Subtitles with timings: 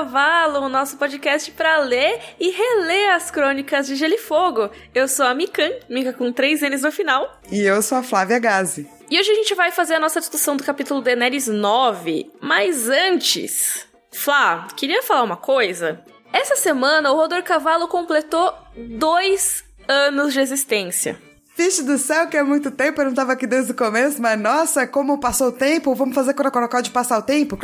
[0.00, 4.70] Cavalo, o nosso podcast para ler e reler as crônicas de Gelo e Fogo.
[4.94, 7.38] Eu sou a Mikan, Mika com três N's no final.
[7.52, 8.88] E eu sou a Flávia Gazi.
[9.10, 12.30] E hoje a gente vai fazer a nossa discussão do capítulo Daenerys 9.
[12.40, 16.02] Mas antes, Flá, queria falar uma coisa.
[16.32, 21.20] Essa semana o Rodor Cavalo completou dois anos de existência.
[21.60, 24.40] Vixe do céu, que é muito tempo, eu não tava aqui desde o começo, mas
[24.40, 27.54] nossa, como passou o tempo, vamos fazer corocorocó de passar o tempo?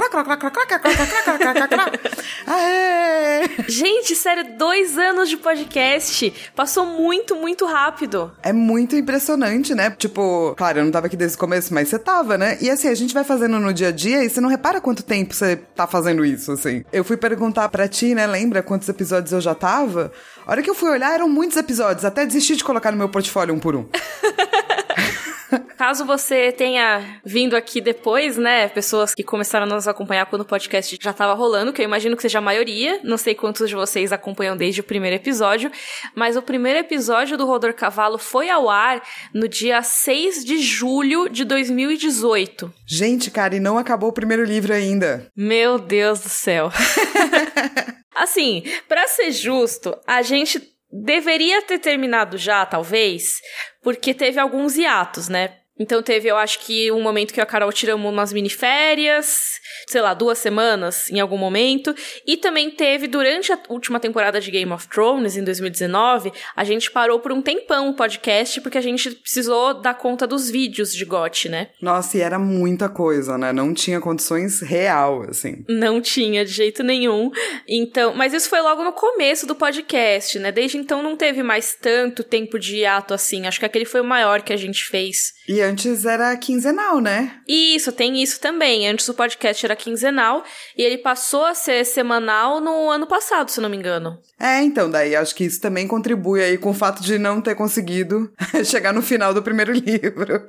[3.67, 6.31] Gente, sério, dois anos de podcast.
[6.55, 8.31] Passou muito, muito rápido.
[8.43, 9.89] É muito impressionante, né?
[9.91, 12.59] Tipo, claro, eu não tava aqui desde o começo, mas você tava, né?
[12.61, 15.03] E assim, a gente vai fazendo no dia a dia e você não repara quanto
[15.03, 16.85] tempo você tá fazendo isso, assim.
[16.93, 18.27] Eu fui perguntar pra ti, né?
[18.27, 20.13] Lembra quantos episódios eu já tava?
[20.47, 23.09] A hora que eu fui olhar, eram muitos episódios, até desisti de colocar no meu
[23.09, 23.85] portfólio um por um.
[25.77, 30.45] Caso você tenha vindo aqui depois, né, pessoas que começaram a nos acompanhar quando o
[30.45, 33.75] podcast já estava rolando, que eu imagino que seja a maioria, não sei quantos de
[33.75, 35.71] vocês acompanham desde o primeiro episódio,
[36.15, 39.03] mas o primeiro episódio do Rodor Cavalo foi ao ar
[39.35, 42.73] no dia 6 de julho de 2018.
[42.87, 45.27] Gente, cara, e não acabou o primeiro livro ainda.
[45.37, 46.71] Meu Deus do céu.
[48.17, 53.41] assim, para ser justo, a gente deveria ter terminado já, talvez,
[53.83, 55.59] porque teve alguns hiatos, né?
[55.79, 60.01] Então teve, eu acho que um momento que a Carol tiramos umas mini férias, sei
[60.01, 61.95] lá, duas semanas em algum momento.
[62.27, 66.91] E também teve, durante a última temporada de Game of Thrones, em 2019, a gente
[66.91, 71.05] parou por um tempão o podcast, porque a gente precisou dar conta dos vídeos de
[71.05, 71.69] GOT, né?
[71.81, 73.53] Nossa, e era muita coisa, né?
[73.53, 75.65] Não tinha condições real, assim.
[75.69, 77.31] Não tinha, de jeito nenhum.
[77.69, 80.51] Então, mas isso foi logo no começo do podcast, né?
[80.51, 83.47] Desde então não teve mais tanto tempo de hiato assim.
[83.47, 85.35] Acho que aquele foi o maior que a gente fez.
[85.49, 87.41] E antes era quinzenal, né?
[87.47, 88.89] Isso, tem isso também.
[88.89, 90.45] Antes o podcast era quinzenal
[90.77, 94.19] e ele passou a ser semanal no ano passado, se não me engano.
[94.39, 97.55] É, então, daí acho que isso também contribui aí com o fato de não ter
[97.55, 98.33] conseguido
[98.65, 100.47] chegar no final do primeiro livro.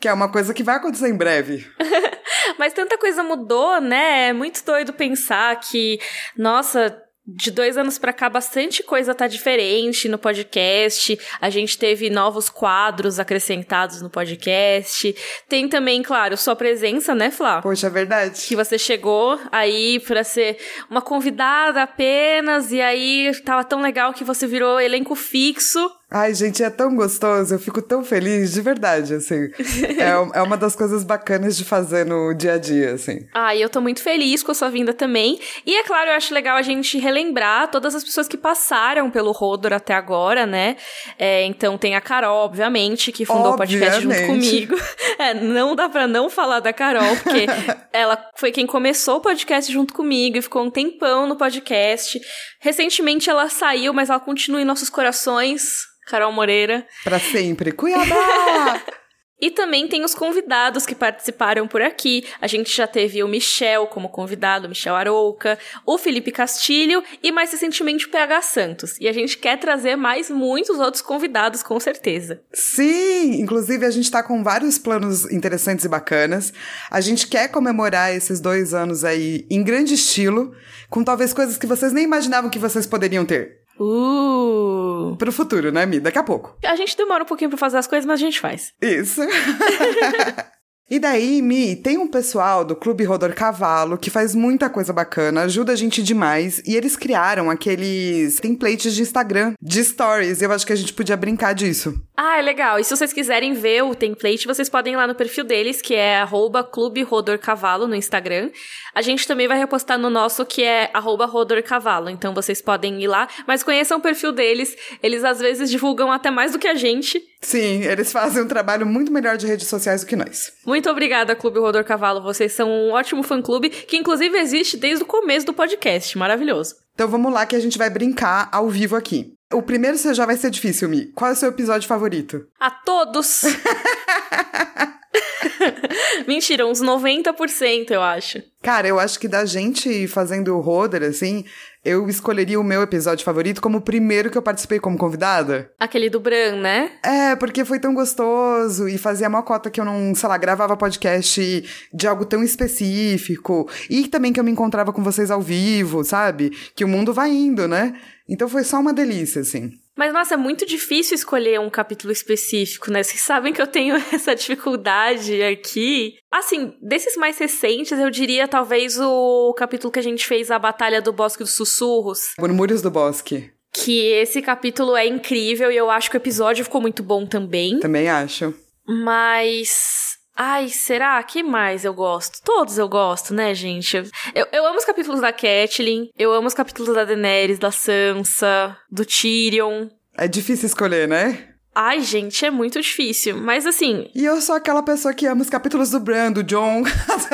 [0.00, 1.66] que é uma coisa que vai acontecer em breve.
[2.58, 4.28] Mas tanta coisa mudou, né?
[4.28, 6.00] É muito doido pensar que,
[6.36, 6.96] nossa,
[7.28, 11.18] de dois anos para cá, bastante coisa tá diferente no podcast.
[11.38, 15.14] A gente teve novos quadros acrescentados no podcast.
[15.46, 17.60] Tem também, claro, sua presença, né, Flá?
[17.60, 18.46] Poxa, é verdade.
[18.46, 20.56] Que você chegou aí para ser
[20.88, 25.97] uma convidada apenas, e aí tava tão legal que você virou elenco fixo.
[26.10, 29.50] Ai, gente, é tão gostoso, eu fico tão feliz, de verdade, assim.
[30.00, 33.26] é, é uma das coisas bacanas de fazer no dia a dia, assim.
[33.34, 35.38] Ah, e eu tô muito feliz com a sua vinda também.
[35.66, 39.32] E é claro, eu acho legal a gente relembrar todas as pessoas que passaram pelo
[39.32, 40.78] Rodor até agora, né?
[41.18, 43.76] É, então tem a Carol, obviamente, que fundou obviamente.
[43.76, 44.76] o podcast junto comigo.
[45.18, 47.46] É, não dá pra não falar da Carol, porque
[47.92, 52.20] ela foi quem começou o podcast junto comigo e ficou um tempão no podcast.
[52.60, 55.86] Recentemente ela saiu, mas ela continua em nossos corações.
[56.06, 56.86] Carol Moreira.
[57.04, 57.70] Para sempre.
[57.70, 58.82] Cuiabá!
[59.40, 62.24] E também tem os convidados que participaram por aqui.
[62.40, 67.52] A gente já teve o Michel como convidado, Michel Arouca, o Felipe Castilho e mais
[67.52, 68.96] recentemente o PH Santos.
[69.00, 72.40] E a gente quer trazer mais muitos outros convidados, com certeza.
[72.52, 73.40] Sim!
[73.40, 76.52] Inclusive, a gente tá com vários planos interessantes e bacanas.
[76.90, 80.52] A gente quer comemorar esses dois anos aí em grande estilo,
[80.90, 83.57] com talvez coisas que vocês nem imaginavam que vocês poderiam ter.
[83.78, 85.16] Uh!
[85.16, 86.00] Pro futuro, né, Mi?
[86.00, 86.56] Daqui a pouco.
[86.64, 88.72] A gente demora um pouquinho pra fazer as coisas, mas a gente faz.
[88.82, 89.20] Isso.
[90.90, 95.42] E daí, Mi, tem um pessoal do Clube Rodor Cavalo que faz muita coisa bacana,
[95.42, 100.52] ajuda a gente demais, e eles criaram aqueles templates de Instagram, de stories, e eu
[100.52, 101.94] acho que a gente podia brincar disso.
[102.16, 102.78] Ah, é legal.
[102.78, 105.94] E se vocês quiserem ver o template, vocês podem ir lá no perfil deles, que
[105.94, 108.50] é arroba Clube Rodor Cavalo no Instagram.
[108.94, 113.02] A gente também vai repostar no nosso, que é arroba Rodor Cavalo, então vocês podem
[113.02, 116.66] ir lá, mas conheçam o perfil deles, eles às vezes divulgam até mais do que
[116.66, 117.22] a gente.
[117.40, 120.52] Sim, eles fazem um trabalho muito melhor de redes sociais do que nós.
[120.66, 122.20] Muito obrigada, Clube Rodor Cavalo.
[122.20, 126.18] Vocês são um ótimo fã-clube que, inclusive, existe desde o começo do podcast.
[126.18, 126.74] Maravilhoso.
[126.92, 129.32] Então vamos lá que a gente vai brincar ao vivo aqui.
[129.52, 131.06] O primeiro já vai ser difícil, Mi.
[131.12, 132.46] Qual é o seu episódio favorito?
[132.60, 133.44] A todos!
[136.26, 138.42] Mentira, uns 90%, eu acho.
[138.62, 141.44] Cara, eu acho que da gente fazendo o Roder, assim,
[141.84, 145.70] eu escolheria o meu episódio favorito como o primeiro que eu participei como convidada.
[145.78, 146.92] Aquele do Bran, né?
[147.02, 150.76] É, porque foi tão gostoso e fazia uma cota que eu não, sei lá, gravava
[150.76, 151.64] podcast
[151.94, 153.68] de algo tão específico.
[153.88, 156.50] E também que eu me encontrava com vocês ao vivo, sabe?
[156.74, 157.94] Que o mundo vai indo, né?
[158.28, 159.72] Então foi só uma delícia, assim.
[159.98, 163.02] Mas, nossa, é muito difícil escolher um capítulo específico, né?
[163.02, 166.14] Vocês sabem que eu tenho essa dificuldade aqui.
[166.30, 171.02] Assim, desses mais recentes, eu diria talvez o capítulo que a gente fez, a Batalha
[171.02, 172.20] do Bosque dos Sussurros.
[172.38, 173.50] Murmúrios do Bosque.
[173.72, 177.80] Que esse capítulo é incrível e eu acho que o episódio ficou muito bom também.
[177.80, 178.54] Também acho.
[178.86, 180.07] Mas.
[180.40, 181.20] Ai, será?
[181.24, 182.40] Que mais eu gosto?
[182.44, 183.96] Todos eu gosto, né, gente?
[184.32, 188.76] Eu, eu amo os capítulos da Catelyn, eu amo os capítulos da Daenerys, da Sansa,
[188.88, 189.88] do Tyrion.
[190.16, 191.48] É difícil escolher, né?
[191.74, 193.36] Ai, gente, é muito difícil.
[193.36, 194.10] Mas assim.
[194.14, 196.84] E eu sou aquela pessoa que ama os capítulos do Bran, do John.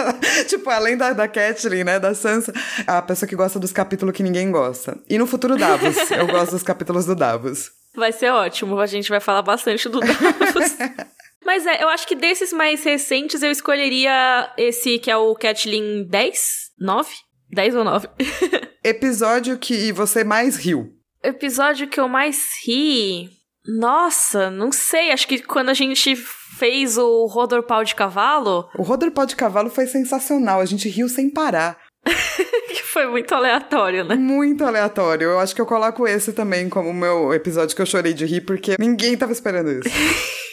[0.48, 2.00] tipo, além da, da Catelyn, né?
[2.00, 2.54] Da Sansa.
[2.86, 4.98] A pessoa que gosta dos capítulos que ninguém gosta.
[5.08, 6.10] E no futuro Davos.
[6.10, 7.70] eu gosto dos capítulos do Davos.
[7.94, 8.78] Vai ser ótimo.
[8.78, 10.76] A gente vai falar bastante do Davos.
[11.44, 16.06] Mas é, eu acho que desses mais recentes eu escolheria esse que é o Catlin
[16.08, 16.72] 10?
[16.78, 17.10] 9?
[17.50, 18.08] 10 ou 9?
[18.82, 20.90] Episódio que você mais riu.
[21.22, 23.30] Episódio que eu mais ri.
[23.66, 25.10] Nossa, não sei.
[25.10, 26.16] Acho que quando a gente
[26.58, 28.68] fez o Rodor Pau de Cavalo.
[28.78, 30.60] O Rodor Pau de Cavalo foi sensacional.
[30.60, 31.78] A gente riu sem parar.
[32.04, 34.14] que foi muito aleatório, né?
[34.14, 35.28] Muito aleatório.
[35.30, 38.26] Eu acho que eu coloco esse também como o meu episódio que eu chorei de
[38.26, 39.88] rir, porque ninguém tava esperando isso.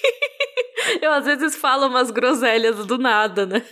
[1.04, 3.64] Eu às vezes falo umas groselhas do nada, né?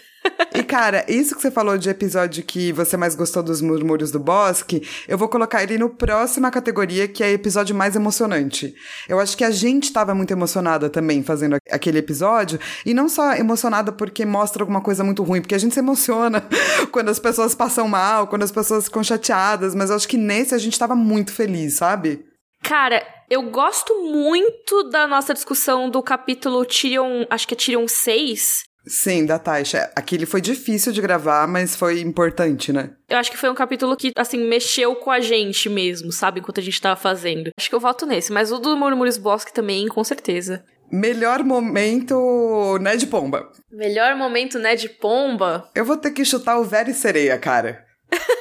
[0.53, 4.19] E cara, isso que você falou de episódio que você mais gostou dos murmúrios do
[4.19, 8.73] bosque, eu vou colocar ele no próxima categoria, que é episódio mais emocionante.
[9.07, 13.33] Eu acho que a gente tava muito emocionada também fazendo aquele episódio, e não só
[13.33, 16.43] emocionada porque mostra alguma coisa muito ruim, porque a gente se emociona
[16.91, 20.53] quando as pessoas passam mal, quando as pessoas ficam chateadas, mas eu acho que nesse
[20.53, 22.25] a gente tava muito feliz, sabe?
[22.61, 28.63] Cara, eu gosto muito da nossa discussão do capítulo Tyrion, acho que é Tyrion 6.
[28.87, 29.91] Sim, da Taisha.
[29.95, 32.91] Aquele foi difícil de gravar, mas foi importante, né?
[33.07, 36.39] Eu acho que foi um capítulo que, assim, mexeu com a gente mesmo, sabe?
[36.39, 37.51] Enquanto a gente tava fazendo.
[37.57, 40.63] Acho que eu voto nesse, mas o do Murmúrios Bosque também, com certeza.
[40.91, 43.51] Melhor momento Ned Pomba.
[43.71, 45.69] Melhor momento Ned Pomba?
[45.75, 47.85] Eu vou ter que chutar o Very Sereia, cara.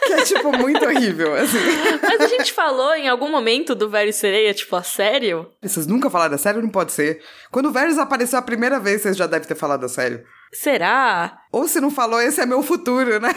[0.06, 1.58] Que é, tipo, muito horrível, assim.
[2.02, 5.50] Mas a gente falou em algum momento do Varys Sereia, tipo, a sério?
[5.62, 6.62] Vocês nunca falaram a sério?
[6.62, 7.20] Não pode ser.
[7.50, 10.24] Quando o Varys apareceu a primeira vez, vocês já devem ter falado a sério.
[10.52, 11.38] Será?
[11.52, 13.28] Ou se não falou, esse é meu futuro, né?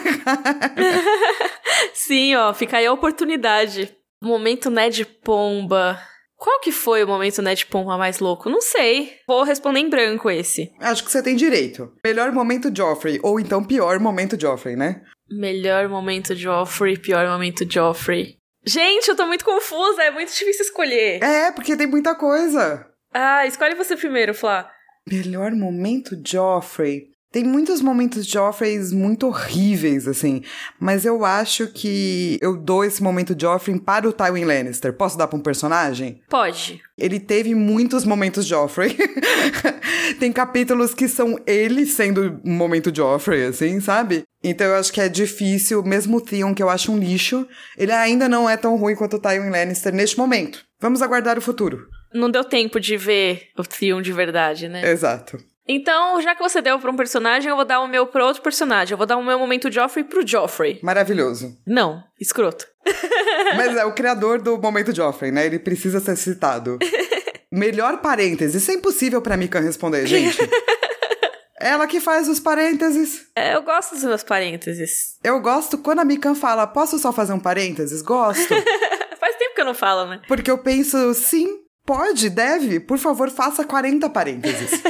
[1.92, 3.94] Sim, ó, fica aí a oportunidade.
[4.22, 5.98] Momento Ned Pomba.
[6.36, 8.48] Qual que foi o momento Ned Pomba mais louco?
[8.50, 9.12] Não sei.
[9.28, 10.72] Vou responder em branco esse.
[10.80, 11.92] Acho que você tem direito.
[12.04, 15.02] Melhor momento Joffrey, ou então pior momento Joffrey, né?
[15.32, 18.36] Melhor momento Joffrey, pior momento Joffrey.
[18.64, 21.22] Gente, eu tô muito confusa, é muito difícil escolher.
[21.22, 22.86] É, porque tem muita coisa.
[23.12, 24.70] Ah, escolhe você primeiro, Flá.
[25.10, 27.11] Melhor momento Joffrey.
[27.32, 30.42] Tem muitos momentos Joffreys muito horríveis, assim.
[30.78, 34.92] Mas eu acho que eu dou esse momento Joffrey para o Tywin Lannister.
[34.92, 36.20] Posso dar para um personagem?
[36.28, 36.82] Pode.
[36.98, 38.98] Ele teve muitos momentos Joffrey.
[40.20, 44.24] Tem capítulos que são ele sendo um momento Joffrey, assim, sabe?
[44.44, 47.92] Então eu acho que é difícil, mesmo o Theon, que eu acho um lixo, ele
[47.92, 50.62] ainda não é tão ruim quanto o Tywin Lannister neste momento.
[50.78, 51.86] Vamos aguardar o futuro.
[52.12, 54.90] Não deu tempo de ver o Theon de verdade, né?
[54.90, 55.38] Exato.
[55.66, 58.42] Então, já que você deu pra um personagem, eu vou dar o meu pro outro
[58.42, 58.92] personagem.
[58.92, 60.80] Eu vou dar o meu momento Joffrey pro Joffrey.
[60.82, 61.56] Maravilhoso.
[61.66, 62.66] Não, escroto.
[63.56, 65.46] Mas é o criador do momento Joffrey, né?
[65.46, 66.78] Ele precisa ser citado.
[67.50, 68.58] Melhor parêntese.
[68.58, 70.38] Isso é impossível pra Mika responder, gente.
[71.60, 73.26] Ela que faz os parênteses.
[73.36, 75.16] É, eu gosto dos meus parênteses.
[75.22, 78.02] Eu gosto quando a Mikan fala, posso só fazer um parênteses?
[78.02, 78.48] Gosto.
[79.20, 80.20] Faz tempo que eu não falo, né?
[80.26, 82.80] Porque eu penso, sim, pode, deve.
[82.80, 84.82] Por favor, faça 40 parênteses.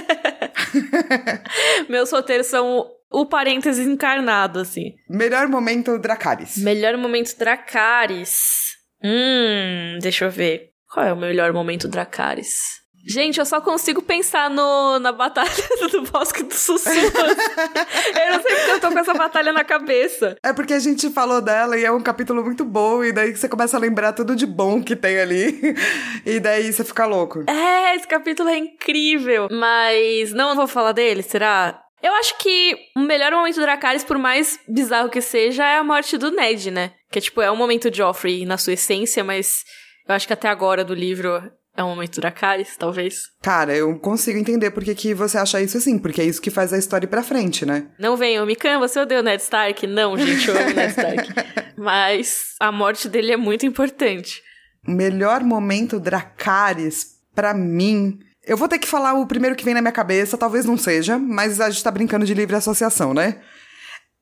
[1.89, 4.95] Meus roteiros são o parênteses encarnado, assim.
[5.09, 6.57] Melhor momento Dracarys.
[6.59, 8.77] Melhor momento Dracarys.
[9.03, 10.71] Hum, deixa eu ver.
[10.89, 12.82] Qual é o melhor momento Dracarys?
[13.05, 15.51] Gente, eu só consigo pensar no, na batalha
[15.91, 17.05] do Bosque dos Sussurros.
[17.05, 20.37] eu não sei porque eu tô com essa batalha na cabeça.
[20.43, 23.49] É porque a gente falou dela e é um capítulo muito bom, e daí você
[23.49, 25.61] começa a lembrar tudo de bom que tem ali.
[26.25, 27.45] E daí você fica louco.
[27.49, 29.49] É, esse capítulo é incrível.
[29.51, 31.83] Mas não vou falar dele, será?
[32.03, 35.85] Eu acho que o melhor momento do Dracarys, por mais bizarro que seja, é a
[35.85, 36.93] morte do Ned, né?
[37.11, 39.65] Que é tipo, é um momento Joffrey na sua essência, mas
[40.09, 41.43] eu acho que até agora do livro
[41.75, 43.31] é um momento Dracarys, talvez.
[43.41, 46.51] Cara, eu consigo entender por que, que você acha isso assim, porque é isso que
[46.51, 47.87] faz a história ir pra frente, né?
[47.99, 49.87] Não venham, Mikan, você odeia o Ned Stark?
[49.87, 51.29] Não, gente, eu amo o Ned Stark.
[51.77, 54.43] Mas a morte dele é muito importante.
[54.87, 58.19] Melhor momento Dracarys, pra mim...
[58.45, 61.17] Eu vou ter que falar o primeiro que vem na minha cabeça, talvez não seja,
[61.17, 63.41] mas a gente tá brincando de livre associação, né?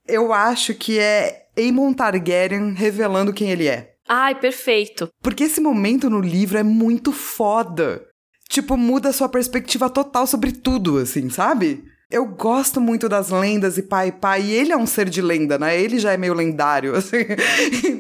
[0.06, 3.89] Eu acho que é Aemon Targaryen revelando quem ele é.
[4.12, 5.08] Ai, perfeito.
[5.22, 8.04] Porque esse momento no livro é muito foda.
[8.48, 11.84] Tipo, muda a sua perspectiva total sobre tudo, assim, sabe?
[12.10, 15.56] Eu gosto muito das lendas e pai pai, e ele é um ser de lenda,
[15.56, 15.80] né?
[15.80, 17.18] Ele já é meio lendário, assim.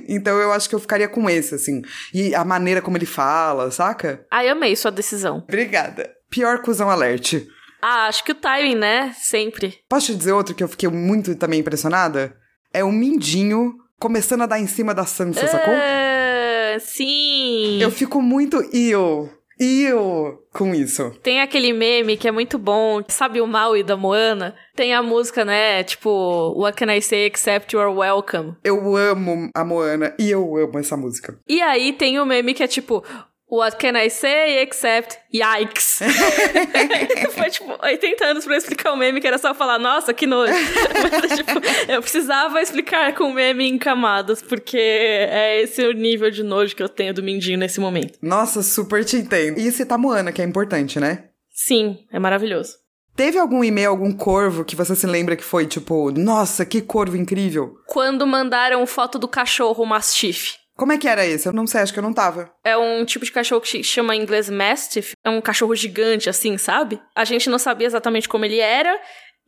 [0.08, 1.80] então eu acho que eu ficaria com esse, assim.
[2.12, 4.26] E a maneira como ele fala, saca?
[4.28, 5.44] Ai, amei sua decisão.
[5.44, 6.10] Obrigada.
[6.28, 7.46] Pior cuzão alerte.
[7.80, 9.14] Ah, acho que o timing, né?
[9.16, 9.78] Sempre.
[9.88, 12.34] Posso te dizer outro que eu fiquei muito também impressionada?
[12.74, 15.74] É o Mindinho começando a dar em cima da Sansa, sacou?
[15.74, 17.80] Uh, sim.
[17.80, 19.30] Eu fico muito eu
[19.62, 21.10] eu com isso.
[21.22, 24.54] Tem aquele meme que é muito bom, sabe o Maui da Moana?
[24.74, 25.84] Tem a música, né?
[25.84, 28.54] Tipo, What can I say except you're welcome?
[28.64, 31.38] Eu amo a Moana e eu amo essa música.
[31.46, 33.04] E aí tem o meme que é tipo,
[33.50, 35.98] What can I say except yikes?
[37.34, 40.52] Foi tipo 80 anos pra explicar o meme que era só falar, nossa, que nojo.
[41.20, 41.52] Mas, tipo,
[41.88, 46.76] eu precisava explicar com o meme em camadas, porque é esse o nível de nojo
[46.76, 48.18] que eu tenho do Mindinho nesse momento.
[48.22, 49.58] Nossa, super te entendo.
[49.58, 51.24] E citar Moana, que é importante, né?
[51.52, 52.78] Sim, é maravilhoso.
[53.16, 57.16] Teve algum e-mail, algum corvo que você se lembra que foi tipo, nossa, que corvo
[57.16, 57.74] incrível?
[57.88, 60.59] Quando mandaram foto do cachorro Mastiff.
[60.80, 61.46] Como é que era esse?
[61.46, 62.50] Eu não sei, acho que eu não tava.
[62.64, 65.12] É um tipo de cachorro que chama em inglês Mastiff.
[65.22, 66.98] É um cachorro gigante, assim, sabe?
[67.14, 68.98] A gente não sabia exatamente como ele era.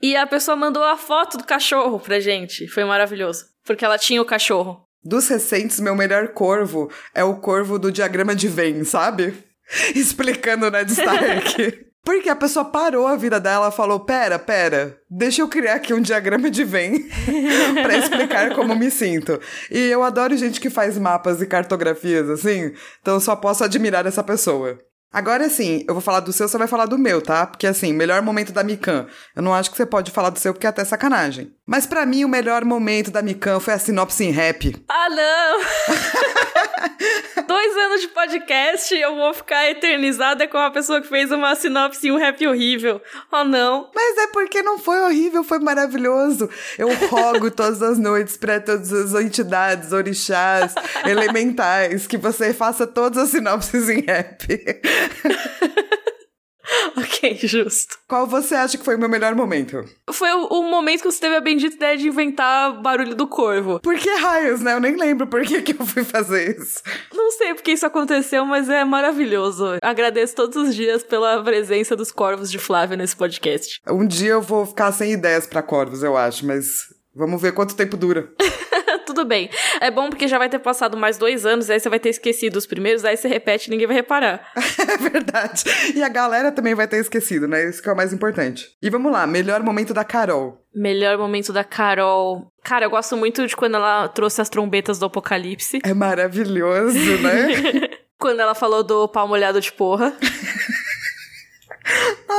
[0.03, 2.69] E a pessoa mandou a foto do cachorro pra gente.
[2.69, 3.47] Foi maravilhoso.
[3.65, 4.85] Porque ela tinha o cachorro.
[5.03, 9.33] Dos recentes, meu melhor corvo é o corvo do diagrama de Venn, sabe?
[9.97, 11.87] Explicando o Ned Stark.
[12.05, 15.95] Porque a pessoa parou a vida dela e falou: pera, pera, deixa eu criar aqui
[15.95, 16.99] um diagrama de Venn
[17.83, 19.41] para explicar como me sinto.
[19.71, 24.23] E eu adoro gente que faz mapas e cartografias assim, então só posso admirar essa
[24.23, 24.79] pessoa.
[25.13, 27.47] Agora sim, eu vou falar do seu, você vai falar do meu, tá?
[27.47, 29.07] Porque assim, melhor momento da Mikan.
[29.37, 31.53] Eu não acho que você pode falar do seu porque é até sacanagem.
[31.67, 34.85] Mas para mim o melhor momento da Mikan foi a sinopse em rap.
[34.89, 35.61] Ah, não!
[37.47, 42.09] Dois anos de podcast eu vou ficar eternizada com a pessoa que fez uma sinopse
[42.09, 43.01] em um rap horrível.
[43.31, 43.89] Oh, não.
[43.95, 46.51] Mas é porque não foi horrível, foi maravilhoso.
[46.77, 50.75] Eu rogo todas as noites para todas as entidades, orixás,
[51.07, 54.47] elementais, que você faça todas as sinopses em rap.
[56.97, 57.99] ok, justo.
[58.09, 59.85] Qual você acha que foi o meu melhor momento?
[60.11, 63.81] Foi o, o, momento que você teve a bendita ideia de inventar barulho do corvo.
[63.81, 64.75] Por que raios, né?
[64.75, 66.83] Eu nem lembro por que, que eu fui fazer isso.
[67.13, 69.65] Não sei porque isso aconteceu, mas é maravilhoso.
[69.83, 73.81] Agradeço todos os dias pela presença dos corvos de Flávia nesse podcast.
[73.89, 77.75] Um dia eu vou ficar sem ideias para corvos, eu acho, mas vamos ver quanto
[77.75, 78.31] tempo dura.
[79.23, 79.49] tudo bem.
[79.81, 82.57] É bom porque já vai ter passado mais dois anos, aí você vai ter esquecido
[82.57, 84.51] os primeiros, aí você repete e ninguém vai reparar.
[84.57, 85.65] é verdade.
[85.95, 87.69] E a galera também vai ter esquecido, né?
[87.69, 88.69] Isso que é o mais importante.
[88.83, 90.61] E vamos lá, melhor momento da Carol.
[90.75, 92.51] Melhor momento da Carol.
[92.65, 95.81] Cara, eu gosto muito de quando ela trouxe as trombetas do apocalipse.
[95.85, 97.91] É maravilhoso, né?
[98.23, 100.15] quando ela falou do pau molhado de porra.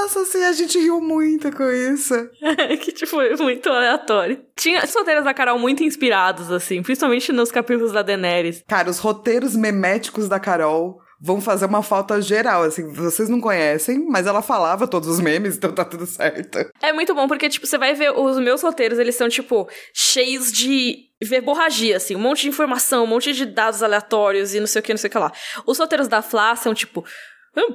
[0.04, 2.14] Nossa, assim, a gente riu muito com isso.
[2.82, 4.44] que, tipo, muito aleatório.
[4.54, 8.66] Tinha solteiras da Carol muito inspirados, assim, principalmente nos capítulos da Daenerys.
[8.68, 14.06] Cara, os roteiros meméticos da Carol vão fazer uma falta geral, assim, vocês não conhecem,
[14.10, 16.70] mas ela falava todos os memes, então tá tudo certo.
[16.82, 20.52] É muito bom, porque, tipo, você vai ver os meus roteiros, eles são, tipo, cheios
[20.52, 24.82] de verborragia, assim, um monte de informação, um monte de dados aleatórios e não sei
[24.82, 25.32] o que, não sei o que lá.
[25.66, 27.06] Os roteiros da Flá são, tipo,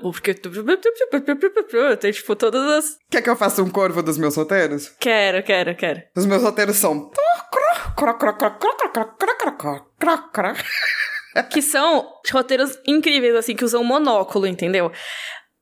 [0.01, 0.35] porque.
[2.01, 2.99] Tem, tipo, todas as.
[3.11, 4.93] Quer que eu faça um corvo dos meus roteiros?
[4.99, 6.03] Quero, quero, quero.
[6.17, 7.11] Os meus roteiros são.
[11.51, 14.91] que são roteiros incríveis, assim, que usam monóculo, entendeu?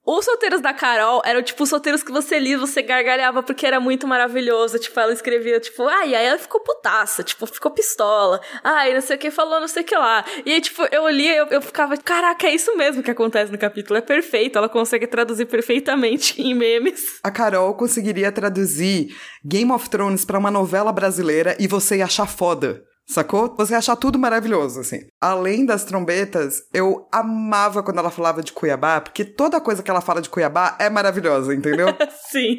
[0.06, 3.80] Os roteiros da Carol eram, tipo, os roteiros que você lia, você gargalhava porque era
[3.80, 4.78] muito maravilhoso.
[4.78, 8.40] Tipo, ela escrevia, tipo, ai, aí ela ficou putaça, tipo, ficou pistola.
[8.62, 10.24] Ai, não sei o que, falou não sei o que lá.
[10.44, 13.58] E aí, tipo, eu lia eu, eu ficava, caraca, é isso mesmo que acontece no
[13.58, 13.98] capítulo.
[13.98, 17.18] É perfeito, ela consegue traduzir perfeitamente em memes.
[17.24, 19.08] A Carol conseguiria traduzir
[19.44, 22.84] Game of Thrones para uma novela brasileira e você ia achar foda.
[23.06, 23.54] Sacou?
[23.56, 25.06] Você achar tudo maravilhoso, assim.
[25.20, 30.00] Além das trombetas, eu amava quando ela falava de Cuiabá, porque toda coisa que ela
[30.00, 31.88] fala de Cuiabá é maravilhosa, entendeu?
[32.30, 32.58] Sim.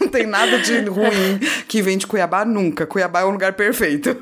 [0.00, 1.38] Não tem nada de ruim
[1.68, 2.86] que vem de Cuiabá nunca.
[2.86, 4.16] Cuiabá é um lugar perfeito.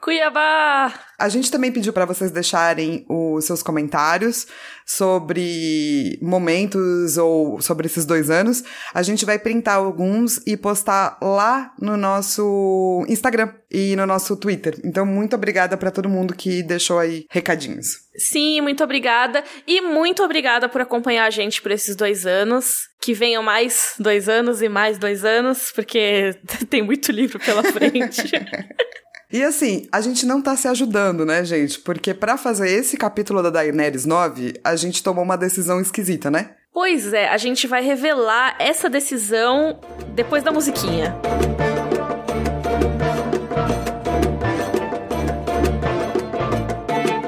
[0.00, 0.94] Cuiabá!
[1.18, 4.46] A gente também pediu para vocês deixarem os seus comentários
[4.86, 8.62] sobre momentos ou sobre esses dois anos.
[8.94, 14.80] A gente vai printar alguns e postar lá no nosso Instagram e no nosso Twitter.
[14.84, 18.08] Então, muito obrigada para todo mundo que deixou aí recadinhos.
[18.16, 19.44] Sim, muito obrigada.
[19.66, 22.88] E muito obrigada por acompanhar a gente por esses dois anos.
[23.00, 26.34] Que venham mais dois anos e mais dois anos, porque
[26.70, 28.22] tem muito livro pela frente.
[29.30, 31.78] E assim, a gente não tá se ajudando, né, gente?
[31.80, 36.54] Porque para fazer esse capítulo da Daenerys 9, a gente tomou uma decisão esquisita, né?
[36.72, 39.78] Pois é, a gente vai revelar essa decisão
[40.14, 41.14] depois da musiquinha.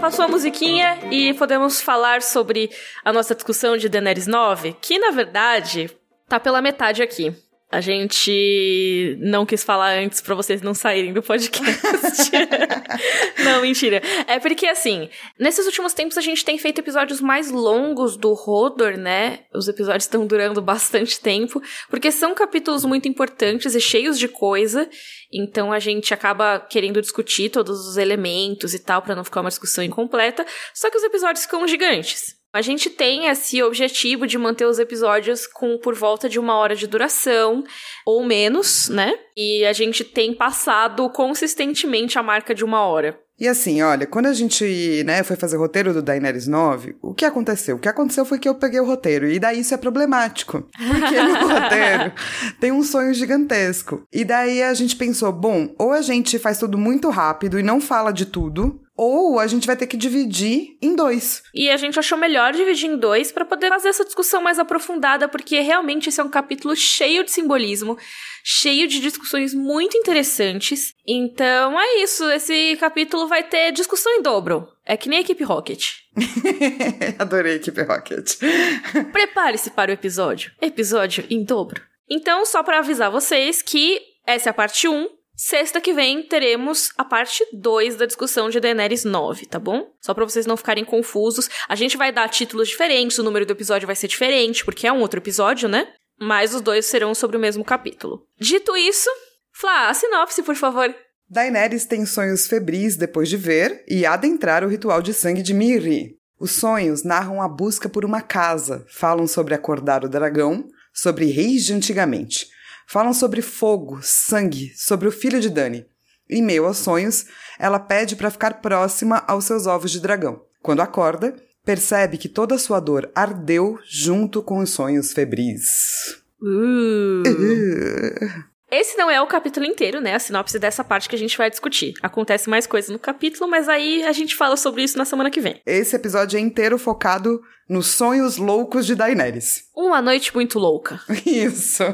[0.00, 2.71] Passou a musiquinha e podemos falar sobre
[3.04, 5.90] a nossa discussão de Daenerys 9, que na verdade
[6.26, 7.37] tá pela metade aqui.
[7.71, 12.33] A gente não quis falar antes para vocês não saírem do podcast.
[13.45, 14.03] não, mentira.
[14.27, 15.09] É porque, assim,
[15.39, 19.45] nesses últimos tempos a gente tem feito episódios mais longos do Rodor, né?
[19.55, 24.91] Os episódios estão durando bastante tempo, porque são capítulos muito importantes e cheios de coisa.
[25.33, 29.49] Então a gente acaba querendo discutir todos os elementos e tal, para não ficar uma
[29.49, 30.45] discussão incompleta.
[30.75, 32.39] Só que os episódios ficam gigantes.
[32.52, 36.75] A gente tem esse objetivo de manter os episódios com por volta de uma hora
[36.75, 37.62] de duração
[38.04, 39.14] ou menos, né?
[39.37, 43.21] E a gente tem passado consistentemente a marca de uma hora.
[43.40, 47.14] E assim, olha, quando a gente, né, foi fazer o roteiro do Daenerys 9, o
[47.14, 47.76] que aconteceu?
[47.76, 50.69] O que aconteceu foi que eu peguei o roteiro, e daí isso é problemático.
[50.76, 52.12] Porque no roteiro
[52.61, 54.02] tem um sonho gigantesco.
[54.12, 57.80] E daí a gente pensou, bom, ou a gente faz tudo muito rápido e não
[57.80, 61.42] fala de tudo, ou a gente vai ter que dividir em dois.
[61.54, 65.26] E a gente achou melhor dividir em dois para poder fazer essa discussão mais aprofundada,
[65.26, 67.97] porque realmente esse é um capítulo cheio de simbolismo,
[68.45, 70.95] cheio de discussões muito interessantes.
[71.07, 74.69] Então é isso, esse capítulo vai ter discussão em dobro.
[74.85, 75.92] É que nem a equipe Rocket.
[77.19, 78.35] Adorei a equipe Rocket.
[79.12, 80.52] Prepare-se para o episódio.
[80.61, 81.80] Episódio em dobro.
[82.07, 85.09] Então, só para avisar vocês que essa é a parte 1,
[85.42, 89.90] Sexta que vem teremos a parte 2 da discussão de Daenerys 9, tá bom?
[89.99, 91.49] Só para vocês não ficarem confusos.
[91.66, 94.92] A gente vai dar títulos diferentes, o número do episódio vai ser diferente, porque é
[94.92, 95.88] um outro episódio, né?
[96.20, 98.26] Mas os dois serão sobre o mesmo capítulo.
[98.38, 99.09] Dito isso,
[99.50, 100.94] Flá, a sinopse, por favor.
[101.26, 106.18] Daenerys tem sonhos febris depois de ver e adentrar o ritual de sangue de Miri.
[106.38, 111.65] Os sonhos narram a busca por uma casa, falam sobre acordar o dragão, sobre reis
[111.65, 112.59] de antigamente
[112.91, 115.87] Falam sobre fogo, sangue, sobre o filho de Dani.
[116.29, 117.25] Em meio aos sonhos,
[117.57, 120.43] ela pede para ficar próxima aos seus ovos de dragão.
[120.61, 126.21] Quando acorda, percebe que toda a sua dor ardeu junto com os sonhos febris.
[126.43, 127.23] Uh.
[128.50, 128.50] Uh.
[128.71, 130.15] Esse não é o capítulo inteiro, né?
[130.15, 131.95] A sinopse dessa parte que a gente vai discutir.
[132.00, 135.41] Acontece mais coisa no capítulo, mas aí a gente fala sobre isso na semana que
[135.41, 135.61] vem.
[135.67, 139.65] Esse episódio é inteiro focado nos sonhos loucos de Daenerys.
[139.76, 141.00] Uma noite muito louca.
[141.26, 141.85] Isso.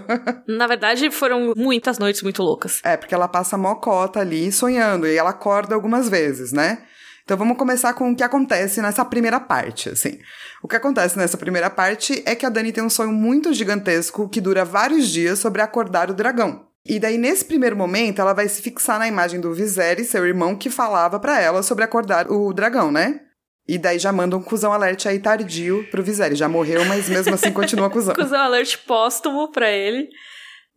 [0.48, 2.80] Na verdade, foram muitas noites muito loucas.
[2.82, 6.82] É, porque ela passa mocota ali sonhando e ela acorda algumas vezes, né?
[7.26, 10.18] Então vamos começar com o que acontece nessa primeira parte, assim.
[10.62, 14.28] O que acontece nessa primeira parte é que a Dani tem um sonho muito gigantesco
[14.28, 16.65] que dura vários dias sobre acordar o dragão.
[16.88, 20.56] E daí, nesse primeiro momento, ela vai se fixar na imagem do Viserys, seu irmão,
[20.56, 23.20] que falava para ela sobre acordar o dragão, né?
[23.68, 26.38] E daí já manda um cuzão alert aí tardio pro Viserys.
[26.38, 28.14] Já morreu, mas mesmo assim continua cuzão.
[28.16, 30.08] cuzão alert póstumo pra ele.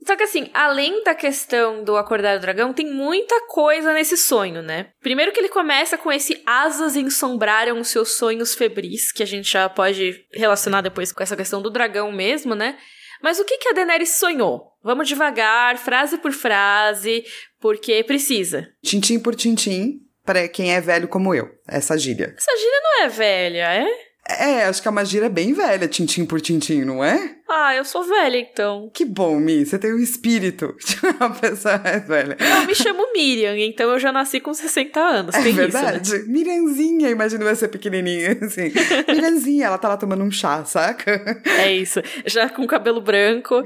[0.08, 4.62] Só que assim, além da questão do acordar o dragão, tem muita coisa nesse sonho,
[4.62, 4.88] né?
[5.02, 9.52] Primeiro que ele começa com esse asas ensombraram os seus sonhos febris, que a gente
[9.52, 12.78] já pode relacionar depois com essa questão do dragão mesmo, né?
[13.22, 14.70] Mas o que, que a Daenerys sonhou?
[14.84, 17.26] Vamos devagar, frase por frase,
[17.60, 18.68] porque precisa.
[18.82, 22.34] Tintim por tintim, para quem é velho como eu, essa gíria.
[22.38, 24.09] Essa gíria não é velha, é?
[24.30, 27.36] É, acho que a magia é bem velha, tintim por tintim, não é?
[27.50, 28.92] Ah, eu sou velha, então.
[28.94, 32.38] Que bom, Mi, você tem o um espírito de uma pessoa mais velha.
[32.39, 36.04] Eu me chamo Miriam, então eu já nasci com 60 anos, é tem verdade.
[36.04, 36.24] isso, né?
[36.28, 38.72] Miriamzinha, imagina você pequenininha, assim.
[39.08, 41.42] Miriamzinha, ela tá lá tomando um chá, saca?
[41.46, 43.63] É isso, já com cabelo branco,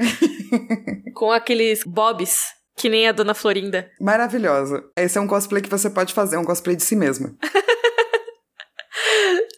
[1.13, 3.89] com aqueles bobs que nem a Dona Florinda.
[3.99, 4.83] Maravilhoso.
[4.97, 7.35] Esse é um cosplay que você pode fazer, um cosplay de si mesma.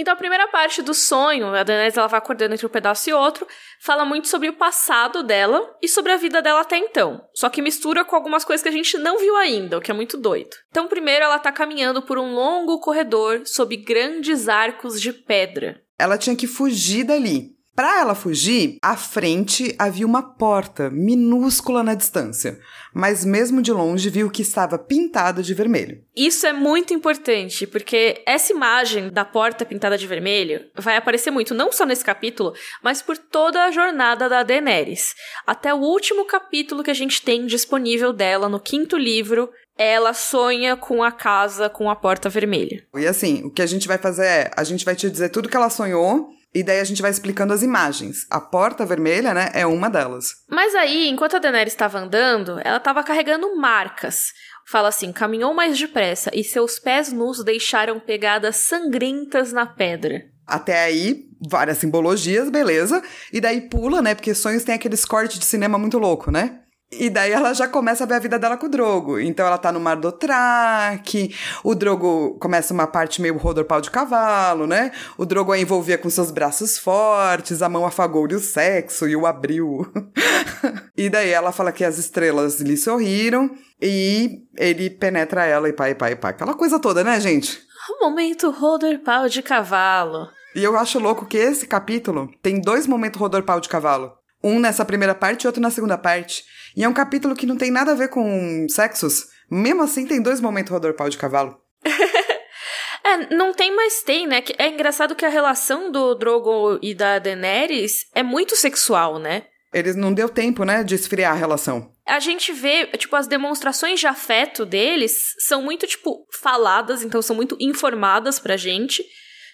[0.00, 3.12] Então, a primeira parte do sonho, a Daenerys ela vai acordando entre um pedaço e
[3.12, 3.46] outro,
[3.78, 7.22] fala muito sobre o passado dela e sobre a vida dela até então.
[7.34, 9.94] Só que mistura com algumas coisas que a gente não viu ainda, o que é
[9.94, 10.56] muito doido.
[10.70, 15.82] Então, primeiro ela tá caminhando por um longo corredor sob grandes arcos de pedra.
[15.98, 17.59] Ela tinha que fugir dali.
[17.74, 22.58] Para ela fugir, à frente havia uma porta minúscula na distância,
[22.92, 26.02] mas mesmo de longe viu que estava pintada de vermelho.
[26.14, 31.54] Isso é muito importante, porque essa imagem da porta pintada de vermelho vai aparecer muito,
[31.54, 32.52] não só nesse capítulo,
[32.82, 35.14] mas por toda a jornada da Daenerys.
[35.46, 40.76] Até o último capítulo que a gente tem disponível dela no quinto livro, ela sonha
[40.76, 42.84] com a casa com a porta vermelha.
[42.94, 45.48] E assim, o que a gente vai fazer é, a gente vai te dizer tudo
[45.48, 48.26] que ela sonhou E daí a gente vai explicando as imagens.
[48.28, 50.34] A porta vermelha, né, é uma delas.
[50.48, 54.32] Mas aí, enquanto a Daenerys estava andando, ela estava carregando marcas.
[54.66, 60.22] Fala assim: caminhou mais depressa e seus pés nus deixaram pegadas sangrentas na pedra.
[60.46, 63.00] Até aí, várias simbologias, beleza.
[63.32, 64.14] E daí pula, né?
[64.14, 66.60] Porque sonhos tem aqueles cortes de cinema muito louco, né?
[66.92, 69.20] E daí ela já começa a ver a vida dela com o Drogo.
[69.20, 73.80] Então ela tá no Mar do Traque, o Drogo começa uma parte meio rodor pau
[73.80, 74.90] de cavalo, né?
[75.16, 79.24] O Drogo a envolvia com seus braços fortes, a mão afagou-lhe o sexo e o
[79.24, 79.86] abriu.
[80.96, 83.50] e daí ela fala que as estrelas lhe sorriram
[83.80, 86.32] e ele penetra ela e pai, pai, pai.
[86.32, 87.60] Aquela coisa toda, né, gente?
[87.88, 90.28] O momento rodor pau de cavalo.
[90.56, 94.19] E eu acho louco que esse capítulo tem dois momentos rodor pau de cavalo.
[94.42, 96.44] Um nessa primeira parte e outro na segunda parte.
[96.76, 99.26] E é um capítulo que não tem nada a ver com sexos.
[99.50, 101.56] Mesmo assim, tem dois momentos rodor pau de cavalo.
[103.04, 104.42] é, não tem, mas tem, né?
[104.58, 109.44] É engraçado que a relação do Drogo e da Daenerys é muito sexual, né?
[109.72, 111.92] Eles não deu tempo, né, de esfriar a relação.
[112.04, 117.36] A gente vê, tipo, as demonstrações de afeto deles são muito, tipo, faladas, então são
[117.36, 119.04] muito informadas pra gente.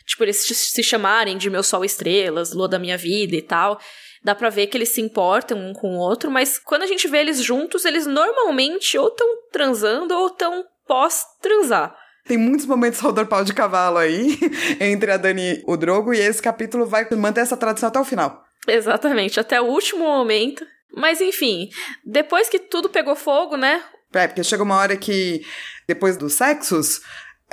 [0.06, 3.78] Tipo, eles se chamarem de meu sol estrelas, lua da minha vida e tal.
[4.26, 7.06] Dá pra ver que eles se importam um com o outro, mas quando a gente
[7.06, 11.96] vê eles juntos, eles normalmente ou estão transando ou estão pós-transar.
[12.26, 14.36] Tem muitos momentos rodor pau de cavalo aí,
[14.80, 18.04] entre a Dani e o Drogo, e esse capítulo vai manter essa tradição até o
[18.04, 18.42] final.
[18.66, 20.66] Exatamente, até o último momento.
[20.92, 21.68] Mas enfim,
[22.04, 23.80] depois que tudo pegou fogo, né?
[24.12, 25.46] É, porque chega uma hora que,
[25.86, 27.00] depois dos sexos,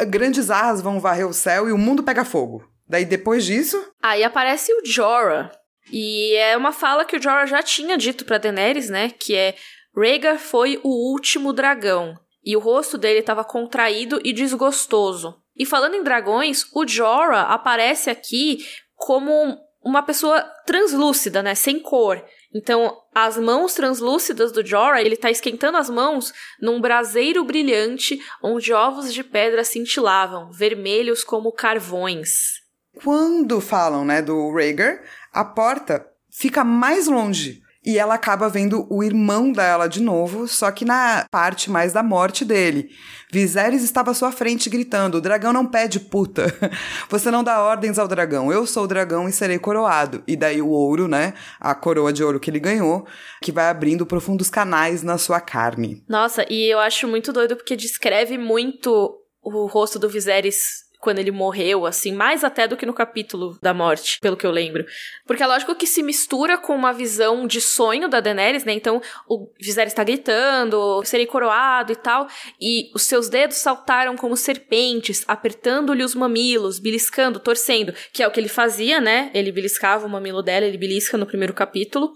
[0.08, 2.68] grandes asas vão varrer o céu e o mundo pega fogo.
[2.90, 3.80] Daí depois disso.
[4.02, 5.52] Aí aparece o Jorah,
[5.92, 9.10] e é uma fala que o Jorah já tinha dito para Daenerys, né?
[9.10, 9.56] Que é
[9.96, 12.18] Rhaegar foi o último dragão.
[12.44, 15.36] E o rosto dele estava contraído e desgostoso.
[15.56, 18.66] E falando em dragões, o Jorah aparece aqui
[18.96, 21.56] como uma pessoa translúcida, né?
[21.56, 22.24] Sem cor.
[22.54, 28.74] Então, as mãos translúcidas do Jorah, ele tá esquentando as mãos num braseiro brilhante onde
[28.74, 32.63] ovos de pedra cintilavam, vermelhos como carvões.
[33.02, 35.02] Quando falam, né, do Rhaegar,
[35.32, 37.64] a porta fica mais longe.
[37.86, 42.02] E ela acaba vendo o irmão dela de novo, só que na parte mais da
[42.02, 42.90] morte dele.
[43.30, 46.46] Viserys estava à sua frente gritando: O dragão não pede puta.
[47.10, 48.50] Você não dá ordens ao dragão.
[48.54, 50.24] Eu sou o dragão e serei coroado.
[50.26, 51.34] E daí o ouro, né?
[51.60, 53.06] A coroa de ouro que ele ganhou,
[53.42, 56.06] que vai abrindo profundos canais na sua carne.
[56.08, 61.32] Nossa, e eu acho muito doido porque descreve muito o rosto do Viserys quando ele
[61.32, 64.86] morreu, assim, mais até do que no capítulo da morte, pelo que eu lembro.
[65.28, 68.72] Porque é lógico que se mistura com uma visão de sonho da Daenerys, né?
[68.72, 72.26] Então, o Viserys está gritando, serei coroado e tal,
[72.60, 78.32] e os seus dedos saltaram como serpentes, apertando-lhe os mamilos, beliscando, torcendo, que é o
[78.32, 79.30] que ele fazia, né?
[79.34, 82.14] Ele beliscava o mamilo dela, ele belisca no primeiro capítulo.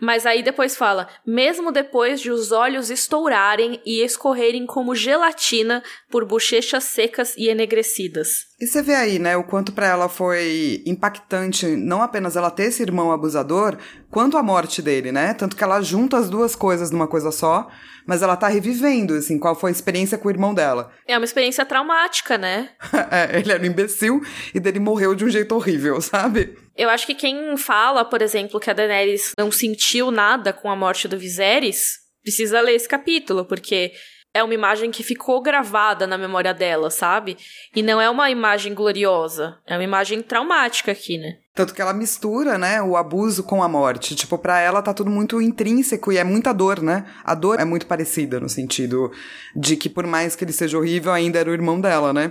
[0.00, 6.24] Mas aí depois fala: mesmo depois de os olhos estourarem e escorrerem como gelatina por
[6.24, 8.48] bochechas secas e enegrecidas.
[8.60, 12.64] E você vê aí, né, o quanto para ela foi impactante não apenas ela ter
[12.64, 13.76] esse irmão abusador,
[14.10, 15.32] quanto a morte dele, né?
[15.34, 17.68] Tanto que ela junta as duas coisas numa coisa só,
[18.06, 20.90] mas ela tá revivendo, assim, qual foi a experiência com o irmão dela.
[21.06, 22.70] É uma experiência traumática, né?
[23.10, 24.20] é, ele era um imbecil
[24.54, 26.56] e dele morreu de um jeito horrível, sabe?
[26.78, 30.76] Eu acho que quem fala, por exemplo, que a Daenerys não sentiu nada com a
[30.76, 33.90] morte do Viserys, precisa ler esse capítulo, porque
[34.32, 37.36] é uma imagem que ficou gravada na memória dela, sabe?
[37.74, 41.38] E não é uma imagem gloriosa, é uma imagem traumática aqui, né?
[41.52, 44.14] Tanto que ela mistura, né, o abuso com a morte.
[44.14, 47.06] Tipo, pra ela tá tudo muito intrínseco e é muita dor, né?
[47.24, 49.10] A dor é muito parecida no sentido
[49.56, 52.30] de que por mais que ele seja horrível, ainda era o irmão dela, né?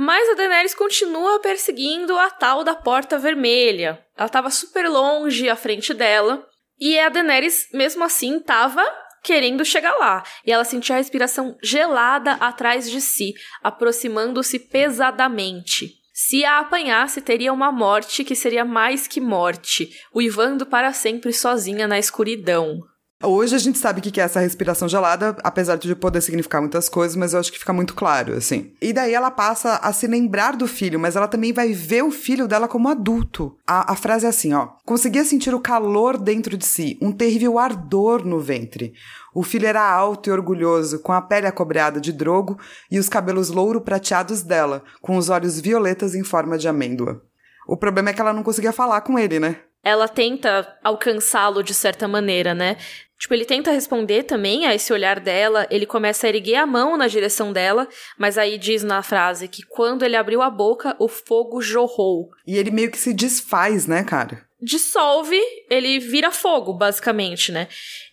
[0.00, 3.98] Mas a Daenerys continua perseguindo a tal da Porta Vermelha.
[4.16, 6.46] Ela tava super longe à frente dela.
[6.78, 8.80] E a Daenerys, mesmo assim, tava
[9.24, 15.90] querendo chegar lá, e ela sentia a respiração gelada atrás de si, aproximando-se pesadamente.
[16.14, 21.88] Se a apanhasse, teria uma morte que seria mais que morte, uivando para sempre sozinha
[21.88, 22.78] na escuridão.
[23.20, 26.88] Hoje a gente sabe o que é essa respiração gelada, apesar de poder significar muitas
[26.88, 28.72] coisas, mas eu acho que fica muito claro, assim.
[28.80, 32.12] E daí ela passa a se lembrar do filho, mas ela também vai ver o
[32.12, 33.58] filho dela como adulto.
[33.66, 34.68] A, a frase é assim, ó.
[34.84, 38.92] Conseguia sentir o calor dentro de si, um terrível ardor no ventre.
[39.34, 42.56] O filho era alto e orgulhoso, com a pele acobreada de drogo
[42.88, 47.20] e os cabelos louro prateados dela, com os olhos violetas em forma de amêndoa.
[47.66, 49.56] O problema é que ela não conseguia falar com ele, né?
[49.82, 52.76] ela tenta alcançá-lo de certa maneira, né?
[53.18, 56.96] Tipo, ele tenta responder também a esse olhar dela, ele começa a erguer a mão
[56.96, 61.08] na direção dela, mas aí diz na frase que quando ele abriu a boca, o
[61.08, 62.30] fogo jorrou.
[62.46, 64.46] E ele meio que se desfaz, né, cara?
[64.60, 67.68] Dissolve, ele vira fogo, basicamente, né?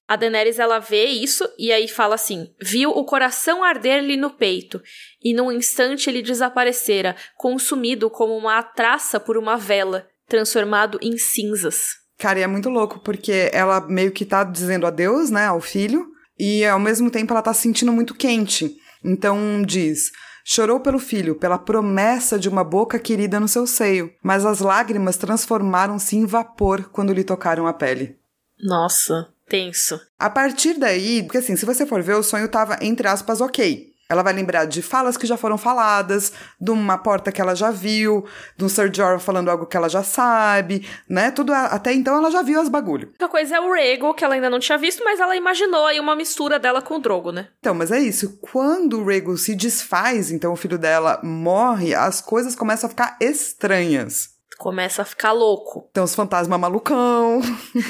[0.08, 4.82] A Daenerys ela vê isso e aí fala assim: viu o coração arder-lhe no peito,
[5.24, 12.05] e num instante ele desaparecera, consumido como uma traça por uma vela, transformado em cinzas.
[12.18, 16.08] Cara, e é muito louco, porque ela meio que tá dizendo adeus, né, ao filho,
[16.40, 18.76] e ao mesmo tempo ela tá se sentindo muito quente.
[19.04, 20.12] Então diz:
[20.44, 25.18] Chorou pelo filho, pela promessa de uma boca querida no seu seio, mas as lágrimas
[25.18, 28.18] transformaram-se em vapor quando lhe tocaram a pele.
[28.62, 30.00] Nossa, tenso.
[30.18, 33.95] A partir daí, porque assim, se você for ver, o sonho tava, entre aspas, ok.
[34.10, 37.72] Ela vai lembrar de falas que já foram faladas, de uma porta que ela já
[37.72, 41.32] viu, de um Sir Jorah falando algo que ela já sabe, né?
[41.32, 43.12] Tudo até então ela já viu as bagulho.
[43.20, 46.00] A coisa é o Rego, que ela ainda não tinha visto, mas ela imaginou aí
[46.00, 47.48] uma mistura dela com o Drogo, né?
[47.60, 48.40] Então, mas é isso.
[48.40, 53.18] Quando o Rego se desfaz, então o filho dela morre, as coisas começam a ficar
[53.20, 55.90] estranhas começa a ficar louco.
[55.94, 57.42] Tem os fantasmas malucão.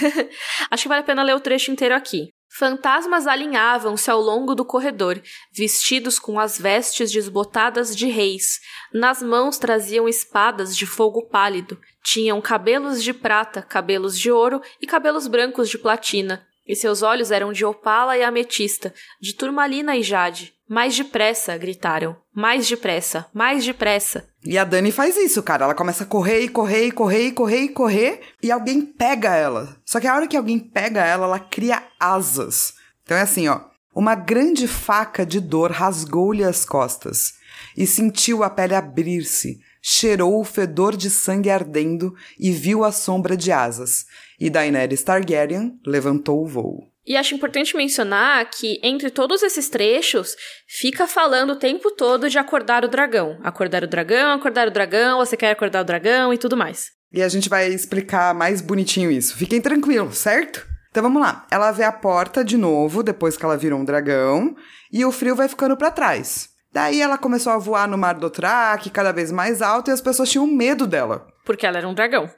[0.71, 2.29] Acho que vale a pena ler o trecho inteiro aqui.
[2.57, 8.61] Fantasmas alinhavam-se ao longo do corredor, vestidos com as vestes desbotadas de reis.
[8.93, 11.77] Nas mãos traziam espadas de fogo pálido.
[12.01, 16.47] Tinham cabelos de prata, cabelos de ouro e cabelos brancos de platina.
[16.67, 20.53] E seus olhos eram de opala e ametista, de turmalina e jade.
[20.67, 22.15] Mais depressa, gritaram.
[22.33, 24.27] Mais depressa, mais depressa.
[24.43, 25.65] E a Dani faz isso, cara.
[25.65, 28.21] Ela começa a correr e correr e correr e correr e correr.
[28.41, 29.77] E alguém pega ela.
[29.85, 32.73] Só que a hora que alguém pega ela, ela cria asas.
[33.03, 33.61] Então é assim, ó.
[33.93, 37.35] Uma grande faca de dor rasgou-lhe as costas.
[37.77, 39.59] E sentiu a pele abrir-se.
[39.81, 44.07] Cheirou o fedor de sangue ardendo e viu a sombra de asas.
[44.39, 46.95] E Daenerys Targaryen levantou o voo.
[47.05, 50.35] E acho importante mencionar que entre todos esses trechos
[50.67, 53.37] fica falando o tempo todo de acordar o dragão.
[53.43, 56.87] Acordar o dragão, acordar o dragão, você quer acordar o dragão e tudo mais.
[57.13, 59.37] E a gente vai explicar mais bonitinho isso.
[59.37, 60.65] Fiquem tranquilos, certo?
[60.89, 61.45] Então vamos lá.
[61.51, 64.55] Ela vê a porta de novo, depois que ela virou um dragão,
[64.91, 66.54] e o frio vai ficando para trás.
[66.75, 70.01] Daí ela começou a voar no mar do Traque, cada vez mais alto, e as
[70.01, 71.25] pessoas tinham medo dela.
[71.45, 72.29] Porque ela era um dragão.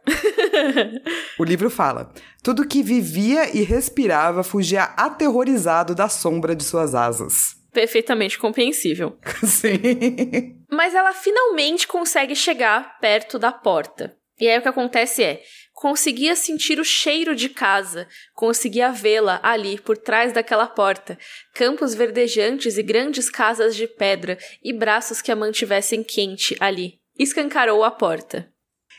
[1.39, 2.12] o livro fala:
[2.43, 7.56] tudo que vivia e respirava fugia aterrorizado da sombra de suas asas.
[7.73, 9.17] Perfeitamente compreensível.
[9.43, 10.63] Sim.
[10.71, 14.15] Mas ela finalmente consegue chegar perto da porta.
[14.39, 15.41] E aí o que acontece é:
[15.77, 21.19] conseguia sentir o cheiro de casa, conseguia vê-la ali por trás daquela porta,
[21.53, 26.95] campos verdejantes e grandes casas de pedra e braços que a mantivessem quente ali.
[27.15, 28.49] Escancarou a porta.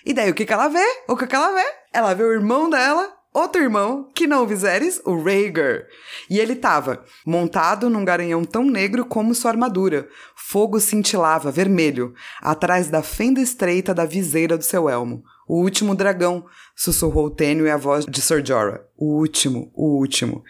[0.07, 0.87] E daí o que, que ela vê?
[1.09, 1.67] O que, que ela vê?
[1.93, 5.85] Ela vê o irmão dela, outro irmão, que não Viserys, o Rhaegar.
[6.31, 10.09] E ele tava montado num garanhão tão negro como sua armadura.
[10.37, 15.25] Fogo cintilava, vermelho, atrás da fenda estreita da viseira do seu elmo.
[15.49, 16.45] O último dragão,
[16.77, 18.83] sussurrou tênue a voz de Sir Jorah.
[18.97, 20.45] O último, o último.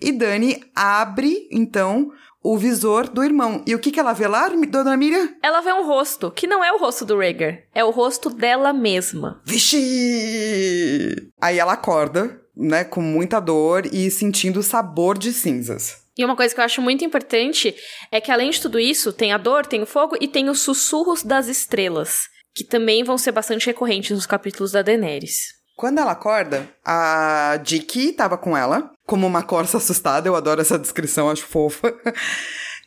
[0.00, 2.12] E Dani abre, então,
[2.42, 3.64] o visor do irmão.
[3.66, 5.30] E o que, que ela vê lá, dona Miriam?
[5.42, 8.72] Ela vê um rosto, que não é o rosto do Rhaegar, é o rosto dela
[8.72, 9.40] mesma.
[9.44, 11.32] Vixe!
[11.40, 16.04] Aí ela acorda, né, com muita dor e sentindo o sabor de cinzas.
[16.16, 17.74] E uma coisa que eu acho muito importante
[18.12, 20.60] é que, além de tudo isso, tem a dor, tem o fogo e tem os
[20.60, 25.54] sussurros das estrelas, que também vão ser bastante recorrentes nos capítulos da Daenerys.
[25.76, 30.78] Quando ela acorda, a Dicky tava com ela, como uma corça assustada, eu adoro essa
[30.78, 31.92] descrição, acho fofa.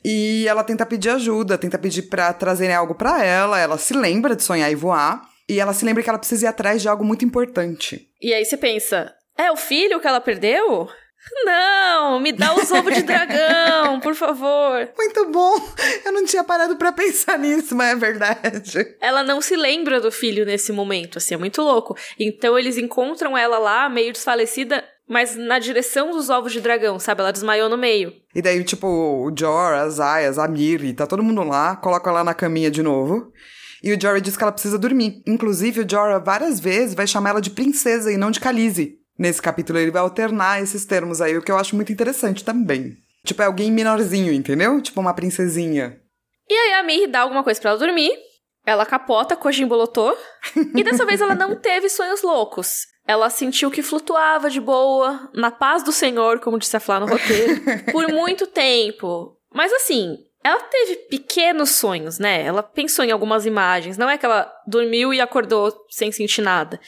[0.06, 4.36] E ela tenta pedir ajuda, tenta pedir pra trazerem algo para ela, ela se lembra
[4.38, 7.04] de sonhar e voar, e ela se lembra que ela precisa ir atrás de algo
[7.04, 8.08] muito importante.
[8.22, 10.88] E aí você pensa, é o filho que ela perdeu?
[11.44, 14.90] Não, me dá os ovos de dragão, por favor.
[14.98, 15.56] Muito bom.
[16.06, 18.96] Eu não tinha parado para pensar nisso, mas é verdade.
[19.02, 21.96] Ela não se lembra do filho nesse momento, assim, é muito louco.
[22.20, 27.22] Então eles encontram ela lá, meio desfalecida, mas na direção dos ovos de dragão, sabe?
[27.22, 28.14] Ela desmaiou no meio.
[28.36, 32.24] E daí, tipo, o Jor, as Ayas, a Miri, tá todo mundo lá, coloca ela
[32.24, 33.32] na caminha de novo.
[33.84, 35.22] E o Jorah diz que ela precisa dormir.
[35.26, 38.97] Inclusive, o Jorah várias vezes vai chamar ela de princesa e não de Khaleesi.
[39.18, 42.98] Nesse capítulo ele vai alternar esses termos aí, o que eu acho muito interessante também.
[43.26, 44.82] Tipo, é alguém menorzinho, entendeu?
[44.82, 46.00] Tipo uma princesinha.
[46.50, 48.12] E aí a Mir dá alguma coisa para ela dormir.
[48.66, 50.16] Ela capota, cojimbolotô.
[50.76, 52.86] e dessa vez ela não teve sonhos loucos.
[53.08, 57.06] Ela sentiu que flutuava de boa, na paz do Senhor, como disse a Flá no
[57.06, 59.38] roteiro, por muito tempo.
[59.54, 62.44] Mas assim, ela teve pequenos sonhos, né?
[62.44, 63.98] Ela pensou em algumas imagens.
[63.98, 66.80] Não é que ela dormiu e acordou sem sentir nada.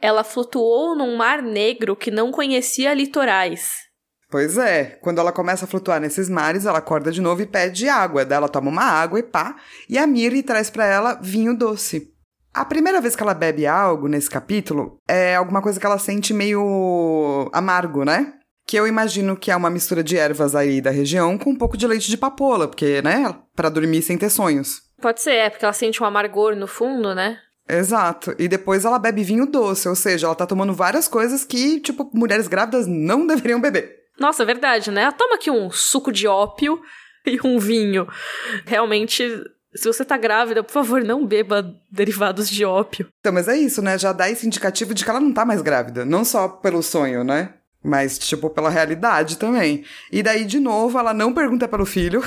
[0.00, 3.86] Ela flutuou num mar negro que não conhecia litorais.
[4.28, 7.88] Pois é, quando ela começa a flutuar nesses mares, ela acorda de novo e pede
[7.88, 8.24] água.
[8.24, 9.56] Daí ela toma uma água e pá,
[9.88, 12.12] e a Miri traz para ela vinho doce.
[12.52, 16.32] A primeira vez que ela bebe algo nesse capítulo é alguma coisa que ela sente
[16.34, 18.32] meio amargo, né?
[18.66, 21.76] Que eu imagino que é uma mistura de ervas aí da região com um pouco
[21.76, 24.82] de leite de papoula, porque, né, para dormir sem ter sonhos.
[25.00, 27.38] Pode ser, é porque ela sente um amargor no fundo, né?
[27.68, 28.34] Exato.
[28.38, 32.08] E depois ela bebe vinho doce, ou seja, ela tá tomando várias coisas que, tipo,
[32.14, 33.96] mulheres grávidas não deveriam beber.
[34.18, 35.10] Nossa, é verdade, né?
[35.12, 36.80] Toma aqui um suco de ópio
[37.26, 38.06] e um vinho.
[38.64, 39.22] Realmente,
[39.74, 43.08] se você tá grávida, por favor, não beba derivados de ópio.
[43.20, 43.98] Então, mas é isso, né?
[43.98, 46.04] Já dá esse indicativo de que ela não tá mais grávida.
[46.04, 47.54] Não só pelo sonho, né?
[47.82, 49.84] Mas, tipo, pela realidade também.
[50.10, 52.20] E daí, de novo, ela não pergunta pelo filho.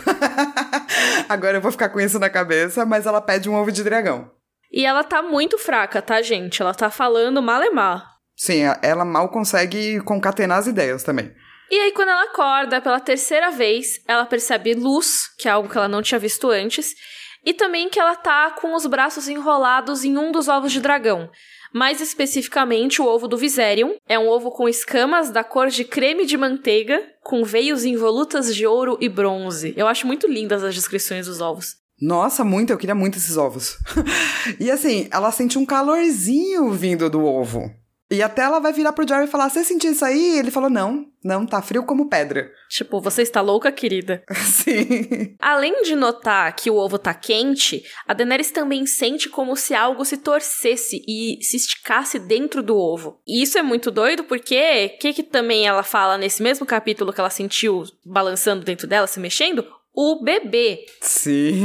[1.27, 4.31] Agora eu vou ficar com isso na cabeça, mas ela pede um ovo de dragão.
[4.71, 6.61] E ela tá muito fraca, tá, gente?
[6.61, 8.05] Ela tá falando malemar.
[8.35, 11.33] Sim, ela mal consegue concatenar as ideias também.
[11.71, 15.77] E aí, quando ela acorda pela terceira vez, ela percebe luz, que é algo que
[15.77, 16.95] ela não tinha visto antes,
[17.45, 21.29] e também que ela tá com os braços enrolados em um dos ovos de dragão.
[21.73, 23.93] Mais especificamente, o ovo do Viserion.
[24.07, 28.55] É um ovo com escamas da cor de creme de manteiga, com veios em volutas
[28.55, 29.73] de ouro e bronze.
[29.77, 31.75] Eu acho muito lindas as descrições dos ovos.
[32.01, 33.77] Nossa, muito, eu queria muito esses ovos.
[34.59, 37.69] e assim, ela sente um calorzinho vindo do ovo.
[38.11, 40.35] E até ela vai virar pro Jerry e falar: Você sentiu isso aí?
[40.35, 42.51] E ele falou: Não, não, tá frio como pedra.
[42.69, 44.23] Tipo, você está louca, querida?
[44.31, 45.35] Sim.
[45.39, 50.05] Além de notar que o ovo tá quente, a Daenerys também sente como se algo
[50.05, 53.19] se torcesse e se esticasse dentro do ovo.
[53.27, 57.11] E isso é muito doido porque o que, que também ela fala nesse mesmo capítulo
[57.11, 59.65] que ela sentiu balançando dentro dela, se mexendo?
[59.93, 60.85] O bebê.
[61.01, 61.63] Sim.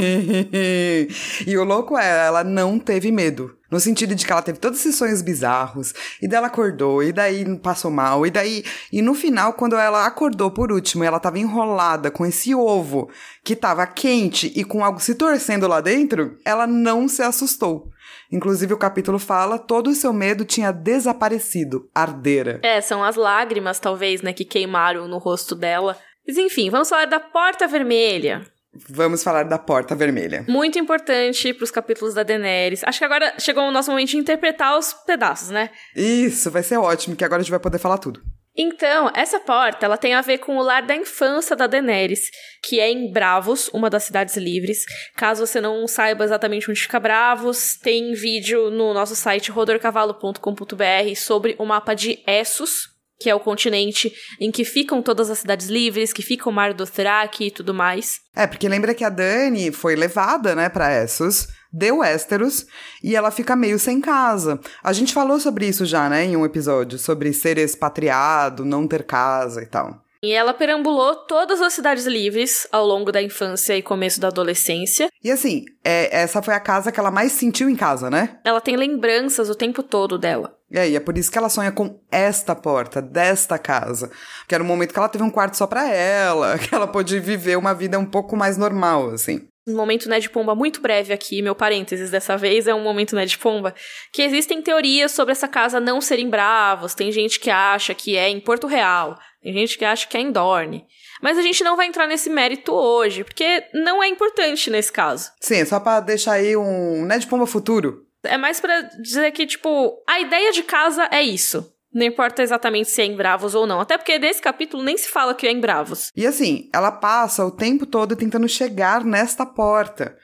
[1.46, 3.56] E o louco é, ela não teve medo.
[3.70, 7.44] No sentido de que ela teve todos esses sonhos bizarros, e dela acordou, e daí
[7.58, 8.64] passou mal, e daí.
[8.92, 13.10] E no final, quando ela acordou por último, ela tava enrolada com esse ovo
[13.42, 17.90] que tava quente e com algo se torcendo lá dentro, ela não se assustou.
[18.30, 22.60] Inclusive, o capítulo fala: todo o seu medo tinha desaparecido, ardeira.
[22.62, 25.96] É, são as lágrimas, talvez, né, que queimaram no rosto dela.
[26.26, 28.42] Mas enfim, vamos falar da Porta Vermelha.
[28.88, 30.44] Vamos falar da Porta Vermelha.
[30.48, 32.82] Muito importante para os capítulos da Daenerys.
[32.82, 35.70] Acho que agora chegou o nosso momento de interpretar os pedaços, né?
[35.94, 38.20] Isso, vai ser ótimo, que agora a gente vai poder falar tudo.
[38.56, 42.30] Então, essa porta, ela tem a ver com o lar da infância da Daenerys,
[42.62, 44.84] que é em Bravos, uma das cidades livres.
[45.16, 51.56] Caso você não saiba exatamente onde fica Bravos, tem vídeo no nosso site rodorcavalo.com.br sobre
[51.58, 56.12] o mapa de Essos, que é o continente em que ficam todas as cidades livres,
[56.12, 58.20] que fica o Mar do Thrak e tudo mais.
[58.34, 62.66] É, porque lembra que a Dani foi levada, né, para Essos, deu Westeros,
[63.02, 64.60] e ela fica meio sem casa.
[64.82, 69.04] A gente falou sobre isso já, né, em um episódio, sobre ser expatriado, não ter
[69.04, 70.03] casa e tal.
[70.24, 75.10] E ela perambulou todas as cidades livres ao longo da infância e começo da adolescência.
[75.22, 78.38] E assim, é, essa foi a casa que ela mais sentiu em casa, né?
[78.42, 80.56] Ela tem lembranças o tempo todo dela.
[80.72, 84.10] É, e é por isso que ela sonha com esta porta, desta casa.
[84.48, 87.20] Que era um momento que ela teve um quarto só para ela, que ela pôde
[87.20, 89.46] viver uma vida um pouco mais normal, assim.
[89.66, 93.38] Um momento Ned Pomba muito breve aqui, meu parênteses dessa vez é um momento Ned
[93.38, 93.74] Pomba,
[94.12, 98.28] que existem teorias sobre essa casa não serem bravos, tem gente que acha que é
[98.28, 100.84] em Porto Real, tem gente que acha que é em Dorne.
[101.22, 105.30] Mas a gente não vai entrar nesse mérito hoje, porque não é importante nesse caso.
[105.40, 108.04] Sim, só pra deixar aí um Ned Pomba futuro.
[108.22, 111.73] É mais para dizer que, tipo, a ideia de casa é isso.
[111.94, 113.80] Não importa exatamente se é em Bravos ou não.
[113.80, 116.10] Até porque nesse capítulo nem se fala que é em Bravos.
[116.16, 120.16] E assim, ela passa o tempo todo tentando chegar nesta porta.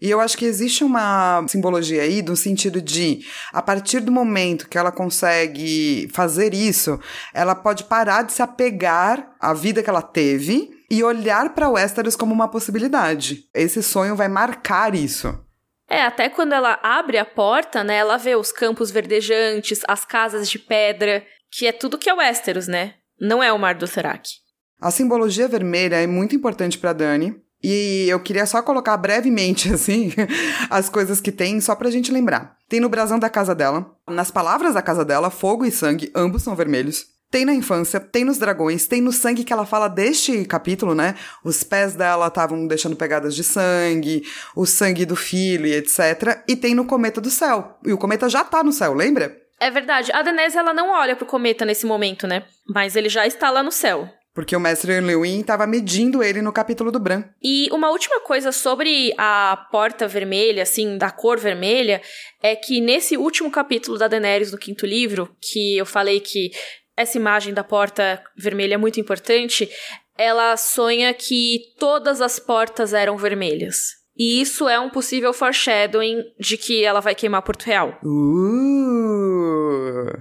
[0.00, 3.20] E eu acho que existe uma simbologia aí no sentido de,
[3.52, 7.00] a partir do momento que ela consegue fazer isso,
[7.34, 12.14] ela pode parar de se apegar à vida que ela teve e olhar para Westeros
[12.14, 13.44] como uma possibilidade.
[13.52, 15.36] Esse sonho vai marcar isso.
[15.88, 20.50] É, até quando ela abre a porta, né, ela vê os campos verdejantes, as casas
[20.50, 22.94] de pedra, que é tudo que é Westeros, né?
[23.18, 24.28] Não é o Mar do Thrak.
[24.80, 30.12] A simbologia vermelha é muito importante para Dani, e eu queria só colocar brevemente, assim,
[30.70, 32.56] as coisas que tem, só pra gente lembrar.
[32.68, 36.42] Tem no brasão da casa dela, nas palavras da casa dela, fogo e sangue, ambos
[36.42, 37.06] são vermelhos.
[37.30, 41.14] Tem na infância, tem nos dragões, tem no sangue que ela fala deste capítulo, né?
[41.44, 44.22] Os pés dela estavam deixando pegadas de sangue,
[44.56, 46.42] o sangue do filho e etc.
[46.48, 47.78] E tem no cometa do céu.
[47.84, 49.36] E o cometa já tá no céu, lembra?
[49.60, 50.10] É verdade.
[50.12, 52.44] A Daenerys, ela não olha pro cometa nesse momento, né?
[52.66, 54.08] Mas ele já está lá no céu.
[54.38, 57.24] Porque o mestre Lewin estava medindo ele no capítulo do Bran.
[57.42, 62.00] E uma última coisa sobre a porta vermelha, assim, da cor vermelha,
[62.40, 66.52] é que nesse último capítulo da Daenerys, no quinto livro, que eu falei que
[66.98, 69.70] essa imagem da porta vermelha é muito importante,
[70.16, 73.96] ela sonha que todas as portas eram vermelhas.
[74.16, 77.96] E isso é um possível foreshadowing de que ela vai queimar Porto Real.
[78.02, 78.88] Uh.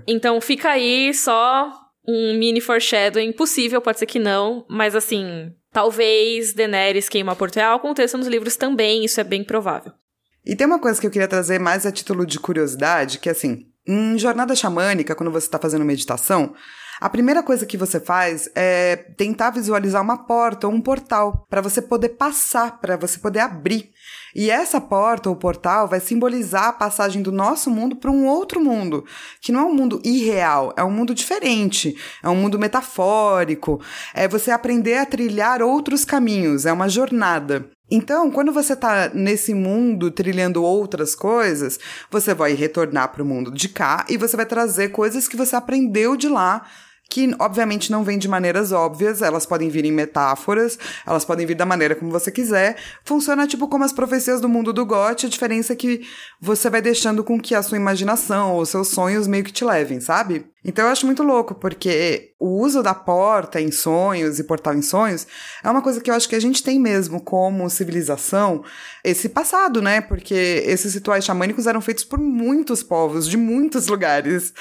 [0.08, 1.74] Então fica aí só
[2.08, 7.78] um mini foreshadowing possível, pode ser que não, mas assim, talvez Daenerys queimar Porto Real
[7.78, 9.92] aconteça nos livros também, isso é bem provável.
[10.46, 13.66] E tem uma coisa que eu queria trazer mais a título de curiosidade, que assim,
[13.88, 16.54] em jornada xamânica, quando você está fazendo meditação,
[17.00, 21.62] a primeira coisa que você faz é tentar visualizar uma porta ou um portal para
[21.62, 23.92] você poder passar, para você poder abrir.
[24.38, 28.64] E essa porta ou portal vai simbolizar a passagem do nosso mundo para um outro
[28.64, 29.04] mundo,
[29.42, 33.82] que não é um mundo irreal, é um mundo diferente, é um mundo metafórico.
[34.14, 37.68] É você aprender a trilhar outros caminhos, é uma jornada.
[37.90, 41.80] Então, quando você está nesse mundo trilhando outras coisas,
[42.12, 45.56] você vai retornar para o mundo de cá e você vai trazer coisas que você
[45.56, 46.64] aprendeu de lá
[47.10, 51.56] que obviamente não vêm de maneiras óbvias, elas podem vir em metáforas, elas podem vir
[51.56, 52.78] da maneira como você quiser.
[53.04, 56.02] Funciona tipo como as profecias do mundo do Goth, a diferença é que
[56.40, 60.00] você vai deixando com que a sua imaginação ou seus sonhos meio que te levem,
[60.00, 60.46] sabe?
[60.66, 64.82] Então eu acho muito louco, porque o uso da porta em sonhos e portal em
[64.82, 65.26] sonhos
[65.64, 68.64] é uma coisa que eu acho que a gente tem mesmo como civilização,
[69.02, 70.02] esse passado, né?
[70.02, 74.54] Porque esses rituais xamânicos eram feitos por muitos povos, de muitos lugares.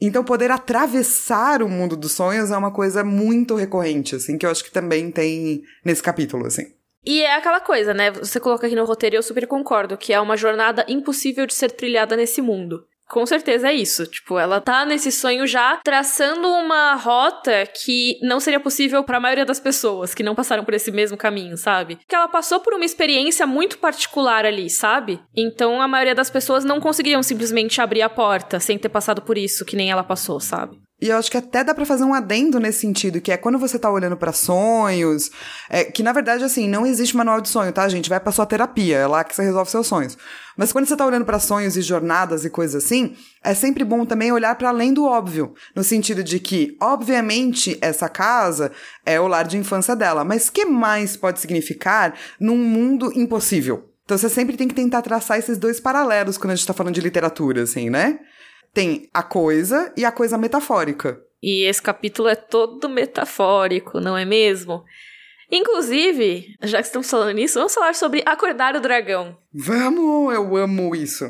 [0.00, 4.50] Então, poder atravessar o mundo dos sonhos é uma coisa muito recorrente, assim, que eu
[4.50, 6.72] acho que também tem nesse capítulo, assim.
[7.04, 8.10] E é aquela coisa, né?
[8.10, 11.54] Você coloca aqui no roteiro e eu super concordo, que é uma jornada impossível de
[11.54, 12.84] ser trilhada nesse mundo.
[13.08, 14.06] Com certeza é isso.
[14.06, 19.20] Tipo, ela tá nesse sonho já traçando uma rota que não seria possível para a
[19.20, 21.98] maioria das pessoas que não passaram por esse mesmo caminho, sabe?
[22.06, 25.20] Que ela passou por uma experiência muito particular ali, sabe?
[25.34, 29.38] Então a maioria das pessoas não conseguiriam simplesmente abrir a porta sem ter passado por
[29.38, 30.78] isso, que nem ela passou, sabe?
[31.00, 33.56] E eu acho que até dá para fazer um adendo nesse sentido, que é quando
[33.56, 35.30] você tá olhando para sonhos,
[35.70, 38.08] é, que na verdade, assim, não existe manual de sonho, tá, gente?
[38.08, 40.18] Vai pra sua terapia, é lá que você resolve seus sonhos.
[40.56, 44.04] Mas quando você tá olhando para sonhos e jornadas e coisas assim, é sempre bom
[44.04, 48.72] também olhar para além do óbvio, no sentido de que, obviamente, essa casa
[49.06, 53.88] é o lar de infância dela, mas que mais pode significar num mundo impossível?
[54.04, 56.94] Então você sempre tem que tentar traçar esses dois paralelos quando a gente tá falando
[56.94, 58.18] de literatura, assim, né?
[58.78, 61.20] Tem a coisa e a coisa metafórica.
[61.42, 64.84] E esse capítulo é todo metafórico, não é mesmo?
[65.50, 69.36] Inclusive, já que estamos falando nisso, vamos falar sobre acordar o dragão.
[69.52, 71.24] Vamos, eu amo isso.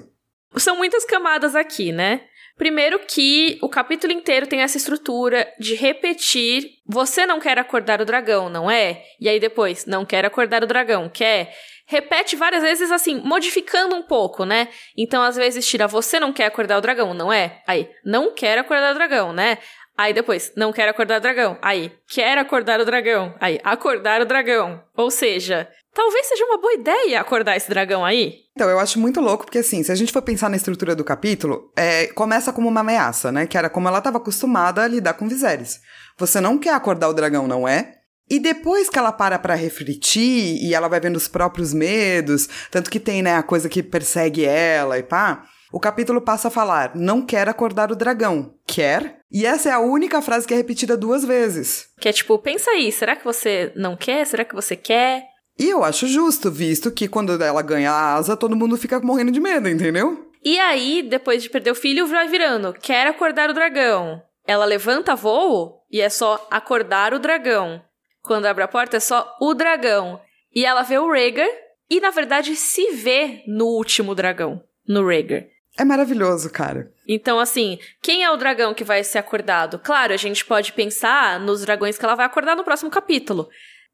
[0.56, 2.20] São muitas camadas aqui, né?
[2.58, 8.04] Primeiro que o capítulo inteiro tem essa estrutura de repetir, você não quer acordar o
[8.04, 9.04] dragão, não é?
[9.18, 11.54] E aí depois, não quer acordar o dragão, quer?
[11.88, 14.68] Repete várias vezes assim, modificando um pouco, né?
[14.96, 17.62] Então, às vezes, tira você não quer acordar o dragão, não é?
[17.66, 19.58] Aí, não quer acordar o dragão, né?
[19.96, 21.58] Aí depois, não quer acordar o dragão.
[21.60, 23.34] Aí, quer acordar o dragão.
[23.40, 24.80] Aí, acordar o dragão.
[24.96, 28.34] Ou seja, talvez seja uma boa ideia acordar esse dragão aí.
[28.54, 31.02] Então, eu acho muito louco, porque assim, se a gente for pensar na estrutura do
[31.02, 33.46] capítulo, é, começa como uma ameaça, né?
[33.46, 35.80] Que era como ela estava acostumada a lidar com Viserys.
[36.18, 37.97] Você não quer acordar o dragão, não é?
[38.30, 42.90] E depois que ela para para refletir e ela vai vendo os próprios medos, tanto
[42.90, 46.92] que tem, né, a coisa que persegue ela e pá, o capítulo passa a falar:
[46.94, 48.54] não quer acordar o dragão.
[48.66, 49.20] Quer?
[49.30, 51.88] E essa é a única frase que é repetida duas vezes.
[52.00, 54.26] Que é tipo, pensa aí, será que você não quer?
[54.26, 55.24] Será que você quer?
[55.58, 59.32] E eu acho justo, visto que quando ela ganha a asa, todo mundo fica morrendo
[59.32, 60.30] de medo, entendeu?
[60.44, 64.22] E aí, depois de perder o filho, vai virando: quer acordar o dragão.
[64.46, 67.82] Ela levanta voo e é só acordar o dragão.
[68.28, 70.20] Quando abre a porta é só o dragão.
[70.54, 71.48] E ela vê o Rhaegar
[71.88, 75.46] e, na verdade, se vê no último dragão, no Rhaegar.
[75.78, 76.92] É maravilhoso, cara.
[77.06, 79.78] Então, assim, quem é o dragão que vai ser acordado?
[79.78, 83.48] Claro, a gente pode pensar nos dragões que ela vai acordar no próximo capítulo.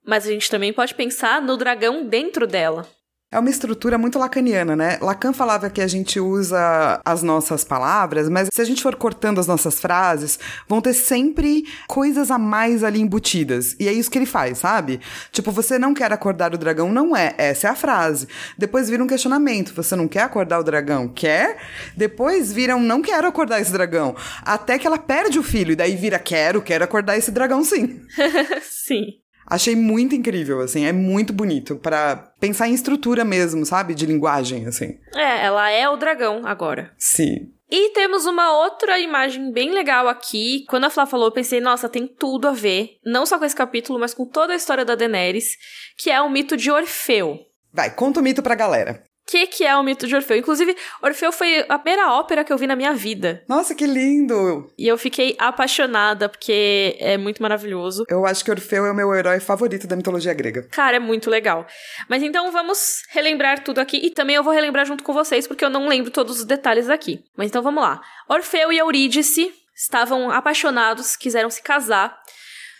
[0.04, 2.88] Mas a gente também pode pensar no dragão dentro dela.
[3.34, 4.96] É uma estrutura muito lacaniana, né?
[5.00, 9.40] Lacan falava que a gente usa as nossas palavras, mas se a gente for cortando
[9.40, 13.74] as nossas frases, vão ter sempre coisas a mais ali embutidas.
[13.80, 15.00] E é isso que ele faz, sabe?
[15.32, 17.34] Tipo, você não quer acordar o dragão, não é.
[17.36, 18.28] Essa é a frase.
[18.56, 19.74] Depois vira um questionamento.
[19.74, 21.08] Você não quer acordar o dragão?
[21.08, 21.56] Quer?
[21.96, 24.14] Depois vira um não quero acordar esse dragão.
[24.42, 25.72] Até que ela perde o filho.
[25.72, 28.00] E daí vira quero, quero acordar esse dragão sim.
[28.62, 29.23] sim.
[29.46, 33.94] Achei muito incrível, assim, é muito bonito para pensar em estrutura mesmo, sabe?
[33.94, 34.98] De linguagem, assim.
[35.14, 36.92] É, ela é o dragão agora.
[36.96, 37.52] Sim.
[37.70, 40.64] E temos uma outra imagem bem legal aqui.
[40.68, 42.98] Quando a Flá falou, eu pensei, nossa, tem tudo a ver.
[43.04, 45.56] Não só com esse capítulo, mas com toda a história da Daenerys,
[45.98, 47.38] que é o mito de Orfeu.
[47.72, 49.02] Vai, conta o mito pra galera.
[49.26, 50.36] Que, que é o mito de Orfeu.
[50.36, 53.42] Inclusive, Orfeu foi a primeira ópera que eu vi na minha vida.
[53.48, 54.70] Nossa, que lindo!
[54.78, 58.04] E eu fiquei apaixonada, porque é muito maravilhoso.
[58.08, 60.68] Eu acho que Orfeu é o meu herói favorito da mitologia grega.
[60.70, 61.66] Cara, é muito legal.
[62.08, 63.98] Mas então vamos relembrar tudo aqui.
[63.98, 66.88] E também eu vou relembrar junto com vocês, porque eu não lembro todos os detalhes
[66.88, 67.24] aqui.
[67.36, 68.00] Mas então vamos lá.
[68.28, 72.16] Orfeu e Eurídice estavam apaixonados, quiseram se casar.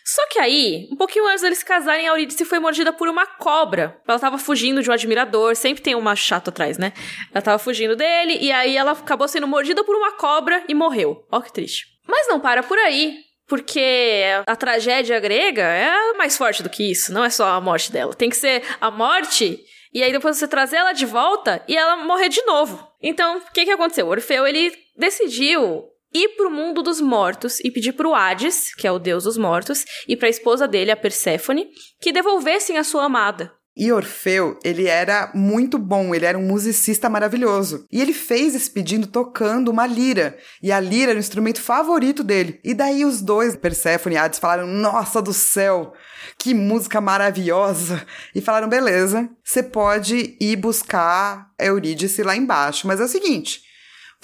[0.05, 3.27] Só que aí, um pouquinho antes deles se casarem, a Eurídice foi mordida por uma
[3.27, 3.99] cobra.
[4.07, 6.93] Ela tava fugindo de um admirador, sempre tem um macho chato atrás, né?
[7.33, 11.27] Ela tava fugindo dele, e aí ela acabou sendo mordida por uma cobra e morreu.
[11.33, 11.87] Ó que triste.
[12.07, 13.17] Mas não para por aí,
[13.49, 17.91] porque a tragédia grega é mais forte do que isso, não é só a morte
[17.91, 18.13] dela.
[18.15, 19.59] Tem que ser a morte
[19.95, 22.85] e aí depois você trazer ela de volta e ela morrer de novo.
[23.01, 24.07] Então, o que que aconteceu?
[24.07, 25.85] O Orfeu, ele decidiu
[26.15, 29.85] ir pro mundo dos mortos e pedir pro Hades, que é o deus dos mortos,
[30.07, 31.69] e pra esposa dele, a Perséfone,
[32.01, 33.53] que devolvessem a sua amada.
[33.77, 37.85] E Orfeu, ele era muito bom, ele era um musicista maravilhoso.
[37.91, 40.39] E ele fez esse pedido tocando uma lira.
[40.62, 42.61] E a lira era o instrumento favorito dele.
[42.62, 45.93] E daí os dois, Perséfone e Hades, falaram: Nossa do céu,
[46.39, 48.07] que música maravilhosa!
[48.33, 52.87] E falaram: Beleza, você pode ir buscar Eurídice lá embaixo.
[52.87, 53.61] Mas é o seguinte: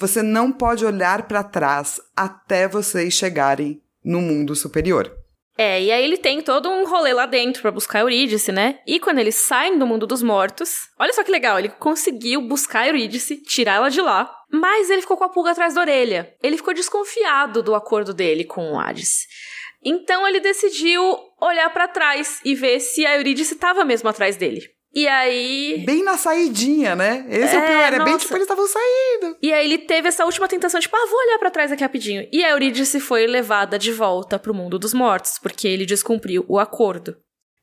[0.01, 5.15] você não pode olhar para trás até vocês chegarem no mundo superior.
[5.55, 8.79] É, e aí ele tem todo um rolê lá dentro para buscar Eurídice, né?
[8.87, 12.87] E quando eles saem do mundo dos mortos, olha só que legal, ele conseguiu buscar
[12.87, 16.33] Eurídice, tirar ela de lá, mas ele ficou com a pulga atrás da orelha.
[16.41, 19.27] Ele ficou desconfiado do acordo dele com o Hades.
[19.85, 24.67] Então ele decidiu olhar para trás e ver se a Eurídice estava mesmo atrás dele.
[24.93, 25.83] E aí.
[25.85, 27.25] Bem na saidinha, né?
[27.29, 29.37] Esse é, é o pior, é bem tipo, eles estavam saindo.
[29.41, 32.27] E aí ele teve essa última tentação, tipo, ah, vou olhar para trás aqui rapidinho.
[32.31, 36.59] E a Eurídice foi levada de volta pro mundo dos mortos, porque ele descumpriu o
[36.59, 37.15] acordo.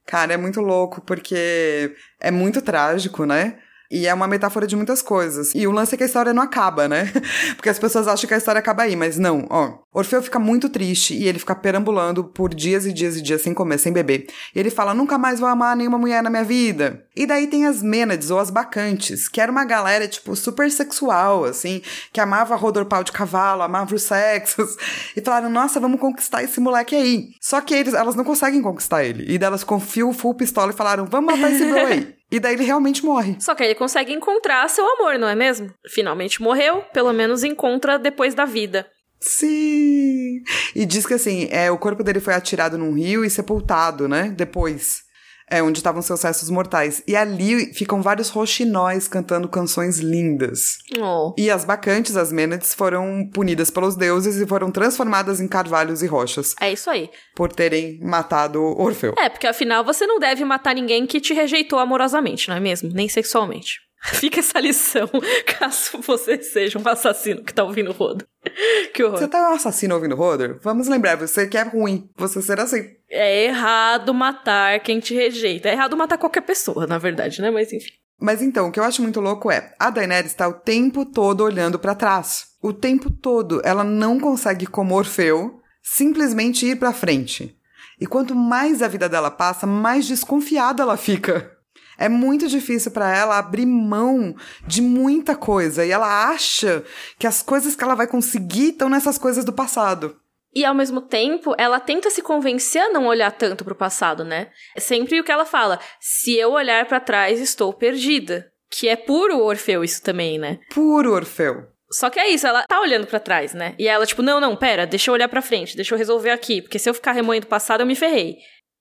[0.07, 3.59] Cara, é muito louco, porque é muito trágico, né?
[3.91, 5.55] E é uma metáfora de muitas coisas.
[5.55, 7.11] E o lance é que a história não acaba, né?
[7.57, 9.79] Porque as pessoas acham que a história acaba aí, mas não, ó.
[9.93, 13.55] Orfeu fica muito triste e ele fica perambulando por dias e dias e dias sem
[13.55, 14.27] comer, sem beber.
[14.55, 17.03] E ele fala: nunca mais vou amar nenhuma mulher na minha vida.
[17.17, 21.45] E daí tem as Mênades, ou as Bacantes, que era uma galera, tipo, super sexual,
[21.45, 21.81] assim,
[22.13, 24.77] que amava rodar pau de cavalo, amava os sexos.
[25.17, 27.31] E falaram: nossa, vamos conquistar esse moleque aí.
[27.41, 29.25] Só que eles, elas não conseguem conquistar ele.
[29.33, 32.15] E delas confiam full pistola e falaram: vamos matar esse bro aí.
[32.31, 33.37] E daí ele realmente morre.
[33.41, 35.73] Só que aí ele consegue encontrar seu amor, não é mesmo?
[35.89, 38.87] Finalmente morreu, pelo menos encontra depois da vida.
[39.21, 40.43] Sim!
[40.75, 44.33] E diz que assim, é, o corpo dele foi atirado num rio e sepultado, né?
[44.37, 45.08] Depois
[45.51, 47.03] é, onde estavam seus restos mortais.
[47.07, 50.79] E ali ficam vários roxinóis cantando canções lindas.
[50.99, 51.35] Oh.
[51.37, 56.07] E as bacantes, as Mênades, foram punidas pelos deuses e foram transformadas em carvalhos e
[56.07, 56.55] rochas.
[56.61, 57.11] É isso aí.
[57.35, 59.15] Por terem matado Orfeu.
[59.19, 62.91] É, porque afinal você não deve matar ninguém que te rejeitou amorosamente, não é mesmo?
[62.93, 63.88] Nem sexualmente.
[64.15, 65.09] Fica essa lição,
[65.59, 68.27] caso você seja um assassino que tá ouvindo o rodo.
[68.95, 69.19] Que horror.
[69.19, 70.59] Você tá um assassino ouvindo o rodo?
[70.63, 72.89] Vamos lembrar, você que é ruim, você ser assim.
[73.11, 75.69] É errado matar quem te rejeita.
[75.69, 77.51] É errado matar qualquer pessoa, na verdade, né?
[77.51, 77.93] Mas enfim.
[78.21, 81.45] Mas então, o que eu acho muito louco é, a Daenerys está o tempo todo
[81.45, 82.49] olhando para trás.
[82.61, 83.61] O tempo todo.
[83.65, 87.57] Ela não consegue, como Orfeu, simplesmente ir para frente.
[88.01, 91.58] E quanto mais a vida dela passa, mais desconfiada ela fica.
[91.99, 94.35] É muito difícil para ela abrir mão
[94.65, 96.85] de muita coisa e ela acha
[97.19, 100.17] que as coisas que ela vai conseguir estão nessas coisas do passado.
[100.55, 104.49] E ao mesmo tempo, ela tenta se convencer a não olhar tanto pro passado, né?
[104.77, 108.51] É sempre o que ela fala: se eu olhar para trás, estou perdida.
[108.71, 110.59] Que é puro Orfeu isso também, né?
[110.75, 111.67] Puro Orfeu.
[111.91, 113.75] Só que é isso, ela tá olhando para trás, né?
[113.79, 116.61] E ela, tipo, não, não, pera, deixa eu olhar pra frente, deixa eu resolver aqui,
[116.61, 118.37] porque se eu ficar remoendo o passado, eu me ferrei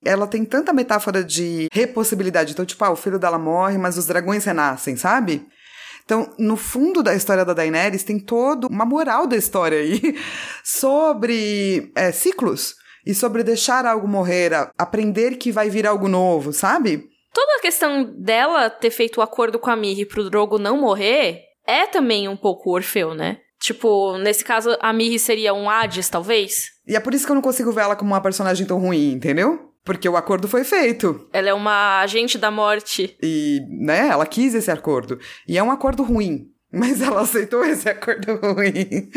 [0.08, 2.54] ela tem tanta metáfora de repossibilidade.
[2.54, 5.46] Então, tipo, ah, o filho dela morre, mas os dragões renascem, sabe?
[6.06, 10.18] Então, no fundo da história da Daenerys, tem toda uma moral da história aí
[10.64, 17.10] sobre é, ciclos e sobre deixar algo morrer, aprender que vai vir algo novo, sabe?
[17.34, 21.42] Toda a questão dela ter feito o acordo com a Miri pro Drogo não morrer
[21.68, 23.40] é também um pouco Orfeu, né?
[23.60, 26.68] Tipo, nesse caso, a Miri seria um Hades, talvez?
[26.88, 29.12] E é por isso que eu não consigo ver ela como uma personagem tão ruim,
[29.12, 29.67] entendeu?
[29.88, 31.28] Porque o acordo foi feito.
[31.32, 33.18] Ela é uma agente da morte.
[33.24, 35.18] E, né, ela quis esse acordo.
[35.48, 36.52] E é um acordo ruim.
[36.70, 39.10] Mas ela aceitou esse acordo ruim.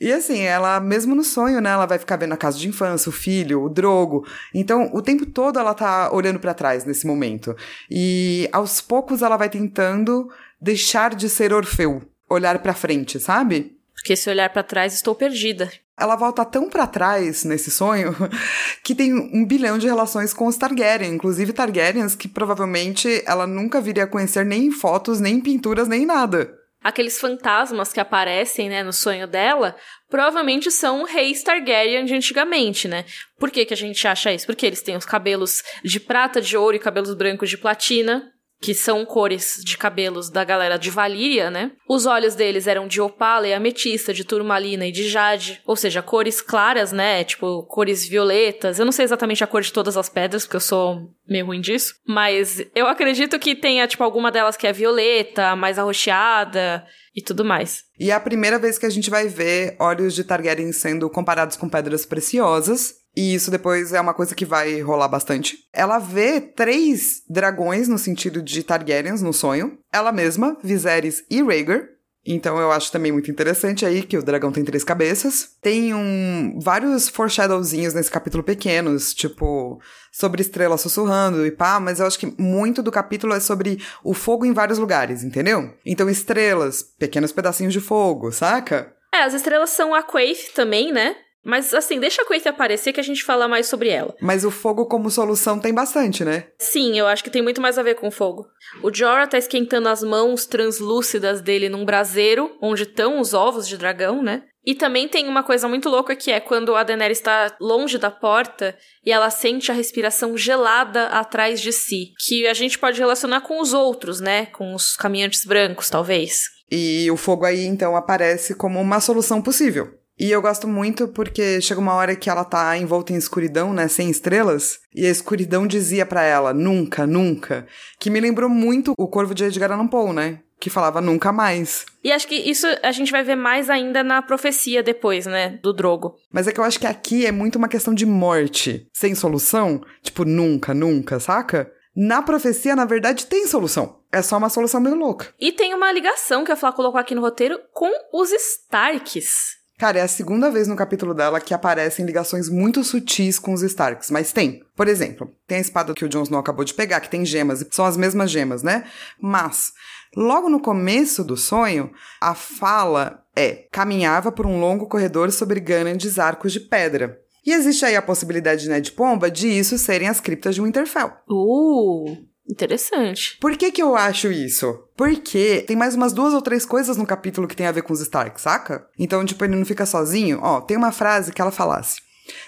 [0.00, 3.08] E assim, ela, mesmo no sonho, né, ela vai ficar vendo a casa de infância,
[3.08, 4.26] o filho, o drogo.
[4.52, 7.54] Então, o tempo todo ela tá olhando para trás nesse momento.
[7.88, 10.28] E aos poucos ela vai tentando
[10.60, 13.78] deixar de ser Orfeu, olhar para frente, sabe?
[13.94, 15.70] Porque se olhar para trás, estou perdida.
[15.98, 18.14] Ela volta tão para trás nesse sonho
[18.82, 23.80] que tem um bilhão de relações com os Targaryen, inclusive Targaryens que provavelmente ela nunca
[23.80, 26.52] viria a conhecer nem em fotos, nem em pinturas, nem em nada.
[26.82, 29.76] Aqueles fantasmas que aparecem, né, no sonho dela,
[30.10, 33.04] provavelmente são reis Targaryen de antigamente, né?
[33.38, 34.46] Por que, que a gente acha isso?
[34.46, 38.31] Porque eles têm os cabelos de prata, de ouro e cabelos brancos de platina
[38.62, 41.72] que são cores de cabelos da galera de Valíria, né?
[41.88, 46.00] Os olhos deles eram de opala e ametista, de turmalina e de jade, ou seja,
[46.00, 47.24] cores claras, né?
[47.24, 48.78] Tipo, cores violetas.
[48.78, 51.60] Eu não sei exatamente a cor de todas as pedras, porque eu sou meio ruim
[51.60, 56.86] disso, mas eu acredito que tenha, tipo, alguma delas que é violeta, mais arroxeada
[57.16, 57.82] e tudo mais.
[57.98, 61.56] E é a primeira vez que a gente vai ver olhos de Targaryen sendo comparados
[61.56, 63.01] com pedras preciosas.
[63.14, 65.58] E isso depois é uma coisa que vai rolar bastante.
[65.72, 69.78] Ela vê três dragões no sentido de Targaryens no sonho.
[69.92, 71.88] Ela mesma, Viserys e Rhaegar.
[72.24, 75.56] Então eu acho também muito interessante aí que o dragão tem três cabeças.
[75.60, 79.80] Tem um, vários foreshadowzinhos nesse capítulo pequenos, tipo,
[80.12, 84.14] sobre estrelas sussurrando e pá, mas eu acho que muito do capítulo é sobre o
[84.14, 85.74] fogo em vários lugares, entendeu?
[85.84, 88.94] Então estrelas, pequenos pedacinhos de fogo, saca?
[89.12, 91.16] É, as estrelas são a Quaith também, né?
[91.44, 94.14] Mas assim, deixa a Quaith aparecer que a gente fala mais sobre ela.
[94.20, 96.48] Mas o fogo como solução tem bastante, né?
[96.58, 98.46] Sim, eu acho que tem muito mais a ver com fogo.
[98.82, 103.76] O Jorah tá esquentando as mãos translúcidas dele num braseiro, onde estão os ovos de
[103.76, 104.44] dragão, né?
[104.64, 108.12] E também tem uma coisa muito louca que é quando a Daenerys está longe da
[108.12, 113.40] porta e ela sente a respiração gelada atrás de si, que a gente pode relacionar
[113.40, 114.46] com os outros, né?
[114.46, 116.44] Com os caminhantes brancos, talvez.
[116.70, 120.01] E o fogo aí então aparece como uma solução possível.
[120.18, 123.88] E eu gosto muito porque chega uma hora que ela tá envolta em escuridão, né,
[123.88, 127.66] sem estrelas, e a escuridão dizia para ela, nunca, nunca,
[127.98, 131.86] que me lembrou muito o Corvo de Edgar Allan Poe, né, que falava nunca mais.
[132.04, 135.72] E acho que isso a gente vai ver mais ainda na profecia depois, né, do
[135.72, 136.14] Drogo.
[136.30, 139.82] Mas é que eu acho que aqui é muito uma questão de morte, sem solução,
[140.02, 141.72] tipo nunca, nunca, saca?
[141.94, 144.00] Na profecia, na verdade, tem solução.
[144.10, 145.34] É só uma solução meio louca.
[145.38, 149.61] E tem uma ligação que a Flá colocou aqui no roteiro com os Starks.
[149.82, 153.62] Cara, é a segunda vez no capítulo dela que aparecem ligações muito sutis com os
[153.62, 154.62] Starks, mas tem.
[154.76, 157.62] Por exemplo, tem a espada que o Jon Snow acabou de pegar, que tem gemas,
[157.62, 158.84] e são as mesmas gemas, né?
[159.20, 159.72] Mas,
[160.16, 166.16] logo no começo do sonho, a fala é: caminhava por um longo corredor sobre grandes
[166.16, 167.18] arcos de pedra.
[167.44, 171.10] E existe aí a possibilidade, né, de pomba, de isso serem as criptas de Winterfell.
[171.28, 172.31] Uh!
[172.52, 173.38] Interessante.
[173.40, 174.84] Por que que eu acho isso?
[174.94, 177.94] Porque tem mais umas duas ou três coisas no capítulo que tem a ver com
[177.94, 178.86] os Stark, saca?
[178.98, 180.38] Então, tipo, ele não fica sozinho.
[180.42, 182.02] Ó, tem uma frase que ela falasse.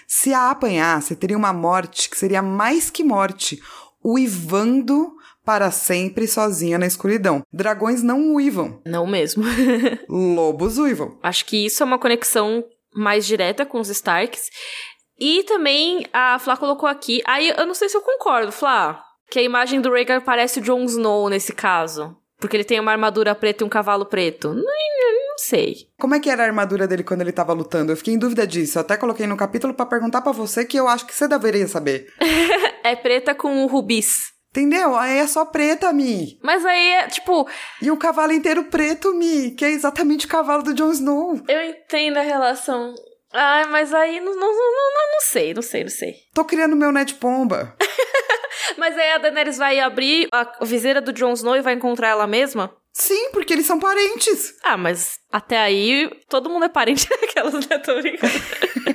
[0.07, 3.59] Se a apanhasse, teria uma morte que seria mais que morte,
[4.03, 5.11] uivando
[5.43, 7.41] para sempre sozinha na escuridão.
[7.51, 8.79] Dragões não uivam.
[8.85, 9.43] Não mesmo.
[10.07, 11.17] Lobos uivam.
[11.23, 14.51] Acho que isso é uma conexão mais direta com os Starks.
[15.19, 17.23] E também a Flá colocou aqui.
[17.25, 19.04] Aí eu não sei se eu concordo, Flá.
[19.29, 22.15] Que a imagem do Rhaegar parece o Jon Snow nesse caso.
[22.39, 24.53] Porque ele tem uma armadura preta e um cavalo preto.
[24.53, 24.63] Não,
[25.35, 25.89] não sei.
[25.99, 27.91] Como é que era a armadura dele quando ele tava lutando?
[27.91, 28.77] Eu fiquei em dúvida disso.
[28.77, 31.67] Eu até coloquei no capítulo para perguntar para você que eu acho que você deveria
[31.67, 32.07] saber.
[32.83, 34.33] é preta com rubis.
[34.51, 34.95] Entendeu?
[34.95, 36.39] Aí é só preta, Mi.
[36.41, 37.45] Mas aí é, tipo...
[37.81, 41.41] E o cavalo inteiro preto, Mi, que é exatamente o cavalo do Jon Snow.
[41.49, 42.95] Eu entendo a relação.
[43.33, 46.15] Ai, mas aí não, não, não, não, não sei, não sei, não sei.
[46.33, 47.75] Tô criando meu net pomba.
[48.77, 52.27] Mas aí a Daenerys vai abrir a viseira do Jon Snow e vai encontrar ela
[52.27, 52.75] mesma?
[52.93, 54.53] Sim, porque eles são parentes.
[54.63, 57.77] Ah, mas até aí todo mundo é parente daquelas, né?
[57.79, 58.33] Tô brincando.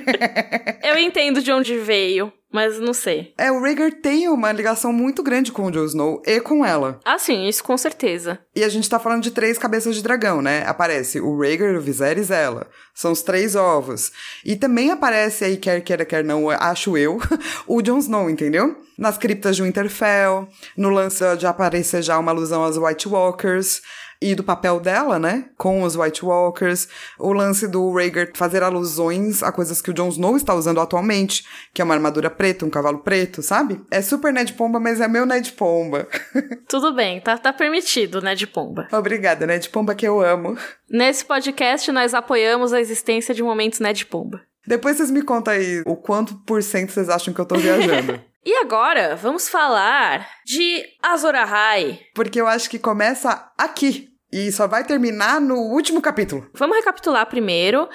[0.83, 3.33] Eu entendo de onde veio mas não sei.
[3.37, 6.99] É, o Rhaegar tem uma ligação muito grande com o Jon Snow e com ela.
[7.05, 8.39] Ah, sim, isso com certeza.
[8.55, 10.63] E a gente tá falando de três cabeças de dragão, né?
[10.67, 12.67] Aparece o Rhaegar, o Viserys e ela.
[12.93, 14.11] São os três ovos.
[14.43, 17.19] E também aparece aí, quer queira, quer não, acho eu,
[17.65, 18.75] o Jon Snow, entendeu?
[18.97, 20.47] Nas criptas de Winterfell,
[20.77, 23.81] no lance de aparecer já uma alusão aos White Walkers
[24.21, 29.41] e do papel dela, né, com os White Walkers, o lance do Rhaegar fazer alusões
[29.41, 31.43] a coisas que o Jon Snow está usando atualmente,
[31.73, 33.81] que é uma armadura preta, um cavalo preto, sabe?
[33.89, 36.07] É super Ned Pomba, mas é meu Ned Pomba.
[36.69, 38.87] Tudo bem, tá, tá permitido, Ned Pomba.
[38.91, 40.55] Obrigada, Ned Pomba que eu amo.
[40.89, 44.41] Nesse podcast nós apoiamos a existência de momentos Ned Pomba.
[44.67, 48.21] Depois vocês me contam aí o quanto por cento vocês acham que eu tô viajando.
[48.43, 51.99] E agora, vamos falar de Azor Ahai.
[52.15, 56.49] Porque eu acho que começa aqui, e só vai terminar no último capítulo.
[56.53, 57.83] Vamos recapitular primeiro.
[57.83, 57.89] O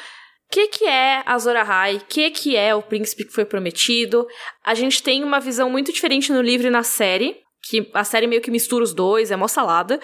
[0.51, 1.97] que, que é Azor Ahai?
[1.97, 4.27] O que, que é o príncipe que foi prometido?
[4.65, 7.37] A gente tem uma visão muito diferente no livro e na série,
[7.69, 9.99] que a série meio que mistura os dois, é mó salada.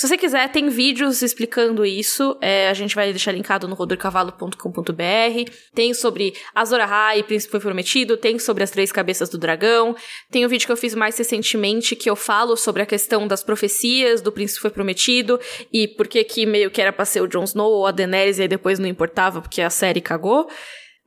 [0.00, 2.34] Se você quiser, tem vídeos explicando isso.
[2.40, 5.52] É, a gente vai deixar linkado no rodorcavalo.com.br.
[5.74, 8.16] Tem sobre Azor Ahai, Príncipe foi prometido.
[8.16, 9.94] Tem sobre as três cabeças do dragão.
[10.30, 13.44] Tem um vídeo que eu fiz mais recentemente que eu falo sobre a questão das
[13.44, 15.38] profecias do Príncipe foi prometido
[15.70, 18.38] e por que que meio que era pra ser o Jon Snow ou a Daenerys
[18.38, 20.48] e aí depois não importava porque a série cagou.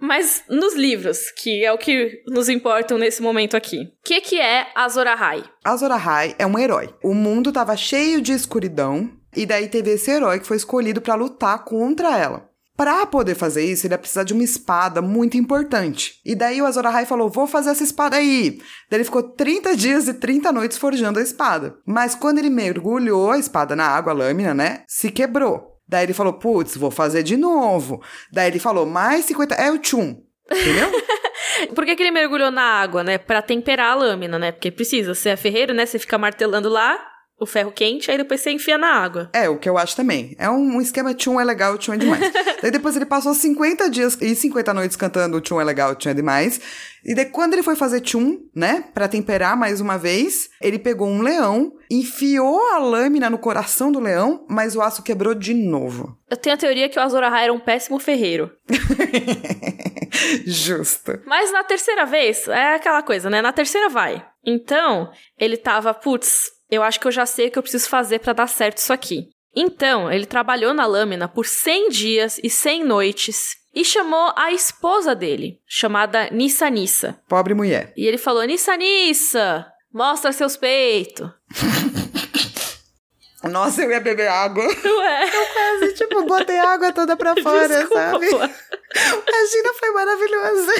[0.04, 3.84] Mas nos livros, que é o que nos importam nesse momento aqui.
[3.84, 5.46] O que, que é Azor Ahai?
[5.64, 6.94] Azor Ahai é um herói.
[7.02, 11.16] O mundo estava cheio de escuridão, e daí teve esse herói que foi escolhido para
[11.16, 12.50] lutar contra ela.
[12.76, 16.20] Para poder fazer isso, ele ia precisar de uma espada muito importante.
[16.26, 18.58] E daí o Azor Ahai falou: Vou fazer essa espada aí.
[18.90, 21.78] Daí ele ficou 30 dias e 30 noites forjando a espada.
[21.86, 24.84] Mas quando ele mergulhou a espada na água, a lâmina, né?
[24.86, 25.73] Se quebrou.
[25.88, 28.02] Daí ele falou, putz, vou fazer de novo.
[28.32, 29.56] Daí ele falou, mais 50.
[29.56, 30.22] É o tchum.
[30.52, 30.92] Entendeu?
[31.76, 33.18] Por que, que ele mergulhou na água, né?
[33.18, 34.52] Pra temperar a lâmina, né?
[34.52, 35.14] Porque precisa.
[35.14, 35.86] Você é ferreiro, né?
[35.86, 37.00] Você fica martelando lá,
[37.44, 39.30] o ferro quente, aí depois você enfia na água.
[39.34, 40.36] É, o que eu acho também.
[40.38, 42.32] É um, um esquema Tchum é legal, Tchum é demais.
[42.62, 46.14] daí depois ele passou 50 dias e 50 noites cantando Tchum é legal, Tchum é
[46.14, 46.60] demais.
[47.06, 51.08] E daí quando ele foi fazer Tchum, né, pra temperar mais uma vez, ele pegou
[51.08, 56.18] um leão, enfiou a lâmina no coração do leão, mas o aço quebrou de novo.
[56.30, 58.52] Eu tenho a teoria que o Azor Ahai era um péssimo ferreiro.
[60.46, 61.20] Justo.
[61.26, 63.42] Mas na terceira vez, é aquela coisa, né?
[63.42, 64.26] Na terceira vai.
[64.46, 68.20] Então, ele tava, putz, eu acho que eu já sei o que eu preciso fazer
[68.20, 69.30] para dar certo isso aqui.
[69.56, 75.14] Então, ele trabalhou na lâmina por 100 dias e 100 noites e chamou a esposa
[75.16, 77.20] dele, chamada Nissa Nissa.
[77.28, 77.94] Pobre mulher.
[77.96, 81.30] E ele falou: Nissa Nissa, mostra seus peitos.
[83.50, 84.64] Nossa, eu ia beber água.
[84.66, 85.24] Ué.
[85.36, 87.94] Eu quase, tipo, botei a água toda pra fora, Desculpa.
[88.00, 88.26] sabe?
[88.28, 90.72] Imagina, foi maravilhoso.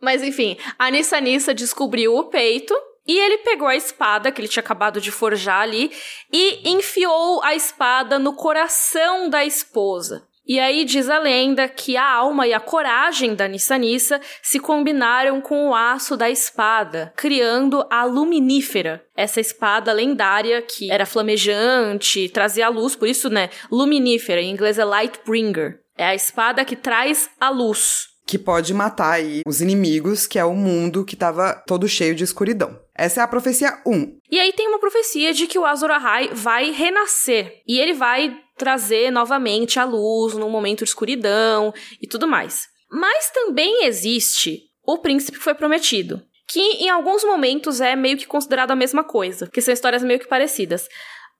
[0.00, 2.74] Mas enfim, a Nissa Nissa descobriu o peito
[3.06, 5.90] e ele pegou a espada que ele tinha acabado de forjar ali
[6.32, 10.26] e enfiou a espada no coração da esposa.
[10.46, 14.60] E aí diz a lenda que a alma e a coragem da Nissa Nissa se
[14.60, 19.02] combinaram com o aço da espada, criando a Luminífera.
[19.16, 24.78] Essa espada lendária que era flamejante, trazia a luz, por isso, né, Luminífera, em inglês
[24.78, 25.80] é Lightbringer.
[25.96, 28.08] É a espada que traz a luz.
[28.26, 32.24] Que pode matar aí os inimigos, que é o mundo que tava todo cheio de
[32.24, 32.83] escuridão.
[32.96, 34.18] Essa é a profecia 1.
[34.30, 37.60] E aí tem uma profecia de que o Azor Ahai vai renascer.
[37.66, 42.68] E ele vai trazer novamente a luz num momento de escuridão e tudo mais.
[42.90, 46.22] Mas também existe o príncipe que foi prometido.
[46.46, 50.20] Que em alguns momentos é meio que considerado a mesma coisa, que são histórias meio
[50.20, 50.88] que parecidas.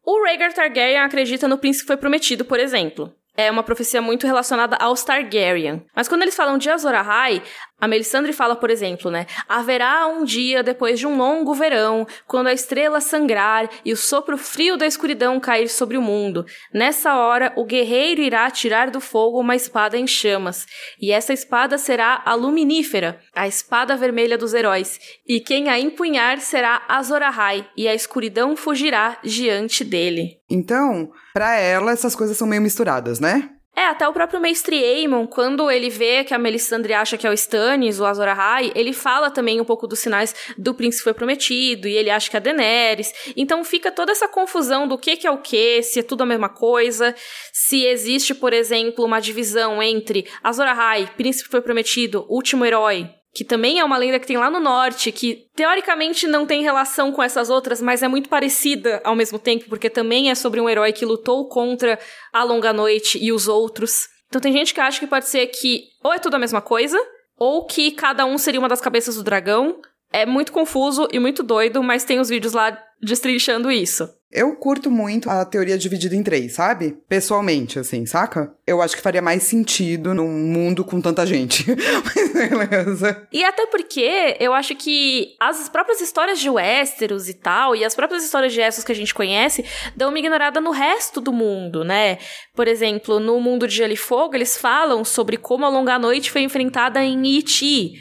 [0.05, 3.15] O Rhaegar Targaryen acredita no príncipe que foi prometido, por exemplo.
[3.37, 5.85] É uma profecia muito relacionada aos Targaryen.
[5.95, 7.43] Mas quando eles falam de Azor Ahai,
[7.81, 9.27] a Melisandre fala, por exemplo, né?
[9.49, 14.39] Haverá um dia depois de um longo verão, quando a estrela sangrar e o sopro
[14.39, 16.47] frio da escuridão cair sobre o mundo.
[16.73, 20.67] Nessa hora, o guerreiro irá tirar do fogo uma espada em chamas.
[21.01, 24.99] E essa espada será a Luminífera, a espada vermelha dos heróis.
[25.27, 30.39] E quem a empunhar será Azor Ahai, e a escuridão fugirá diante dele.
[30.49, 33.51] Então, pra ela, essas coisas são meio misturadas, né?
[33.77, 37.31] É, até o próprio Mestre Aemon, quando ele vê que a Melisandre acha que é
[37.31, 41.13] o Stannis, o Azor Ahai, ele fala também um pouco dos sinais do príncipe foi
[41.13, 43.13] prometido, e ele acha que é Daenerys.
[43.37, 46.27] Então fica toda essa confusão do que, que é o que, se é tudo a
[46.27, 47.15] mesma coisa,
[47.53, 53.45] se existe, por exemplo, uma divisão entre Azor Ahai, príncipe foi prometido, último herói, que
[53.45, 57.21] também é uma lenda que tem lá no norte, que teoricamente não tem relação com
[57.21, 60.93] essas outras, mas é muito parecida ao mesmo tempo, porque também é sobre um herói
[60.93, 61.99] que lutou contra
[62.33, 64.09] a Longa Noite e os outros.
[64.29, 66.99] Então tem gente que acha que pode ser que ou é tudo a mesma coisa,
[67.37, 69.81] ou que cada um seria uma das cabeças do dragão.
[70.13, 74.09] É muito confuso e muito doido, mas tem os vídeos lá destrinchando isso.
[74.35, 76.99] Eu curto muito a teoria dividida em três, sabe?
[77.09, 78.53] Pessoalmente, assim, saca?
[78.67, 81.65] Eu acho que faria mais sentido num mundo com tanta gente.
[82.05, 83.29] Mas beleza.
[83.33, 87.95] E até porque eu acho que as próprias histórias de Westeros e tal, e as
[87.95, 89.65] próprias histórias de Essos que a gente conhece,
[89.95, 92.19] dão uma ignorada no resto do mundo, né?
[92.57, 96.33] Por exemplo, no mundo de Gelo e Fogo, eles falam sobre como a Longa Noite
[96.33, 97.93] foi enfrentada em Iti.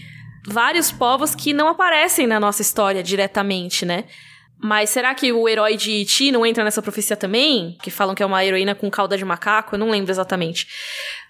[0.48, 4.06] Vários povos que não aparecem na nossa história diretamente, né?
[4.64, 7.78] Mas será que o herói de Iti não entra nessa profecia também?
[7.84, 10.68] Que falam que é uma heroína com cauda de macaco, eu não lembro exatamente.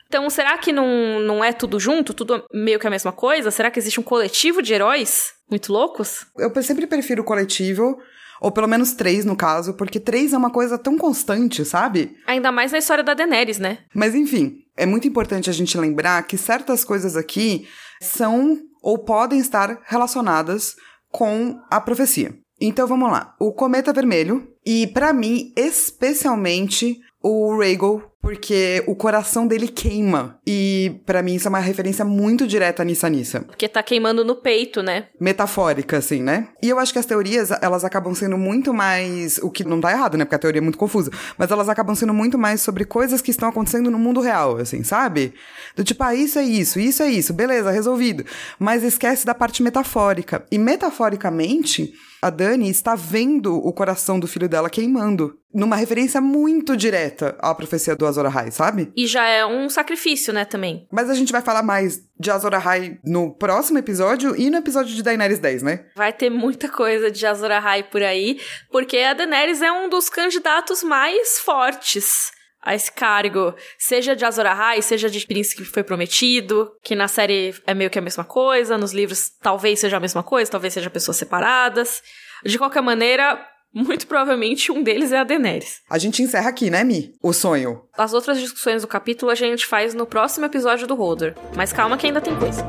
[0.07, 2.13] Então, será que não, não é tudo junto?
[2.13, 3.49] Tudo meio que a mesma coisa?
[3.49, 6.27] Será que existe um coletivo de heróis muito loucos?
[6.37, 7.97] Eu sempre prefiro o coletivo,
[8.39, 12.15] ou pelo menos três no caso, porque três é uma coisa tão constante, sabe?
[12.27, 13.79] Ainda mais na história da Daenerys, né?
[13.95, 17.67] Mas enfim, é muito importante a gente lembrar que certas coisas aqui
[17.99, 20.75] são ou podem estar relacionadas
[21.09, 22.42] com a profecia.
[22.65, 23.35] Então vamos lá.
[23.37, 24.47] O Cometa Vermelho.
[24.65, 30.39] E para mim, especialmente o Rhaegal, porque o coração dele queima.
[30.47, 33.41] E para mim isso é uma referência muito direta a Nissa Nissa.
[33.41, 35.07] Porque tá queimando no peito, né?
[35.19, 36.47] Metafórica, assim, né?
[36.61, 39.39] E eu acho que as teorias, elas acabam sendo muito mais.
[39.39, 40.23] O que não tá errado, né?
[40.23, 41.11] Porque a teoria é muito confusa.
[41.37, 44.83] Mas elas acabam sendo muito mais sobre coisas que estão acontecendo no mundo real, assim,
[44.83, 45.33] sabe?
[45.75, 48.23] Do tipo, ah, isso é isso, isso é isso, beleza, resolvido.
[48.57, 50.45] Mas esquece da parte metafórica.
[50.49, 51.93] E metaforicamente
[52.23, 55.37] a Dani está vendo o coração do filho dela queimando.
[55.53, 58.93] Numa referência muito direta à profecia do Azor Ahai, sabe?
[58.95, 60.87] E já é um sacrifício, né, também.
[60.89, 64.95] Mas a gente vai falar mais de Azor Ahai no próximo episódio e no episódio
[64.95, 65.85] de Daenerys 10, né?
[65.97, 68.39] Vai ter muita coisa de Azor Ahai por aí,
[68.71, 72.31] porque a Daenerys é um dos candidatos mais fortes
[72.63, 77.07] a esse cargo, seja de Azor Ahai, seja de príncipe que foi prometido, que na
[77.07, 80.73] série é meio que a mesma coisa, nos livros talvez seja a mesma coisa, talvez
[80.73, 82.01] seja pessoas separadas.
[82.45, 83.39] De qualquer maneira,
[83.73, 85.81] muito provavelmente um deles é a Daenerys.
[85.89, 87.13] A gente encerra aqui, né, Mi?
[87.21, 87.81] O sonho.
[87.97, 91.33] As outras discussões do capítulo a gente faz no próximo episódio do Hodor.
[91.55, 92.63] Mas calma que ainda tem coisa.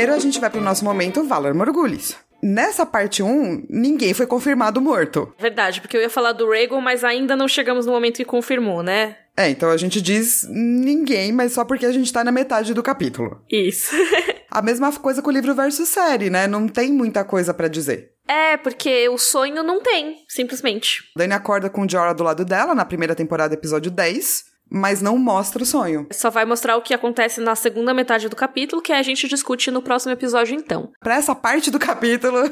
[0.00, 2.16] Primeiro a gente vai pro nosso momento Valar Morgulhos.
[2.42, 5.30] Nessa parte 1, ninguém foi confirmado morto.
[5.38, 8.82] Verdade, porque eu ia falar do Rhaegal, mas ainda não chegamos no momento que confirmou,
[8.82, 9.18] né?
[9.36, 12.82] É, então a gente diz ninguém, mas só porque a gente tá na metade do
[12.82, 13.44] capítulo.
[13.50, 13.94] Isso.
[14.50, 16.46] a mesma coisa com o livro versus série, né?
[16.46, 18.12] Não tem muita coisa para dizer.
[18.26, 21.04] É, porque o sonho não tem, simplesmente.
[21.14, 25.18] Dani acorda com o Jorah do lado dela, na primeira temporada, episódio 10 mas não
[25.18, 26.06] mostra o sonho.
[26.12, 29.70] Só vai mostrar o que acontece na segunda metade do capítulo, que a gente discute
[29.70, 30.90] no próximo episódio então.
[31.00, 32.50] Para essa parte do capítulo,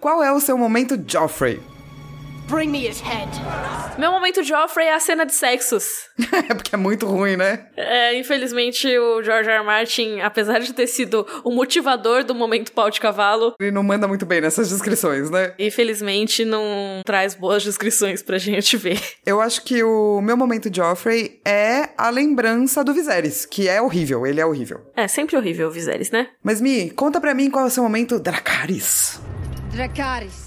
[0.00, 1.75] qual é o seu momento Joffrey?
[2.48, 3.28] Bring me his head.
[3.98, 5.84] Meu momento Joffrey é a cena de sexos.
[6.48, 7.66] é porque é muito ruim, né?
[7.76, 9.58] É, infelizmente o George R.
[9.58, 9.64] R.
[9.64, 14.06] Martin, apesar de ter sido o motivador do momento pau de cavalo, ele não manda
[14.06, 15.54] muito bem nessas descrições, né?
[15.58, 19.00] Infelizmente não traz boas descrições pra gente ver.
[19.26, 24.24] Eu acho que o meu momento Joffrey é a lembrança do Viserys, que é horrível,
[24.24, 24.80] ele é horrível.
[24.94, 26.28] É, sempre horrível o Viserys, né?
[26.44, 29.20] Mas Mi, conta pra mim qual é o seu momento Dracarys.
[29.72, 30.45] Dracarys.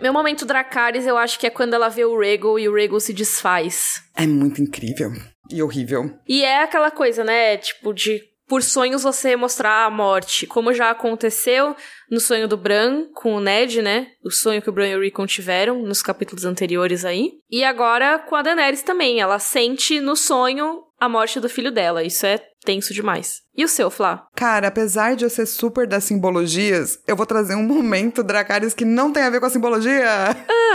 [0.00, 3.00] Meu momento Dracarys, eu acho que é quando ela vê o Rhaegal e o Rhaegal
[3.00, 4.02] se desfaz.
[4.14, 5.10] É muito incrível
[5.50, 6.10] e horrível.
[6.28, 7.56] E é aquela coisa, né?
[7.56, 10.46] Tipo, de por sonhos você mostrar a morte.
[10.46, 11.74] Como já aconteceu
[12.10, 14.08] no sonho do Bran com o Ned, né?
[14.24, 17.32] O sonho que o Bran e o Rickon tiveram nos capítulos anteriores aí.
[17.50, 19.20] E agora com a Daenerys também.
[19.20, 22.04] Ela sente no sonho a morte do filho dela.
[22.04, 23.42] Isso é tenso demais.
[23.56, 24.26] E o seu, Flá?
[24.34, 28.84] Cara, apesar de eu ser super das simbologias, eu vou trazer um momento Dracarys que
[28.84, 30.04] não tem a ver com a simbologia.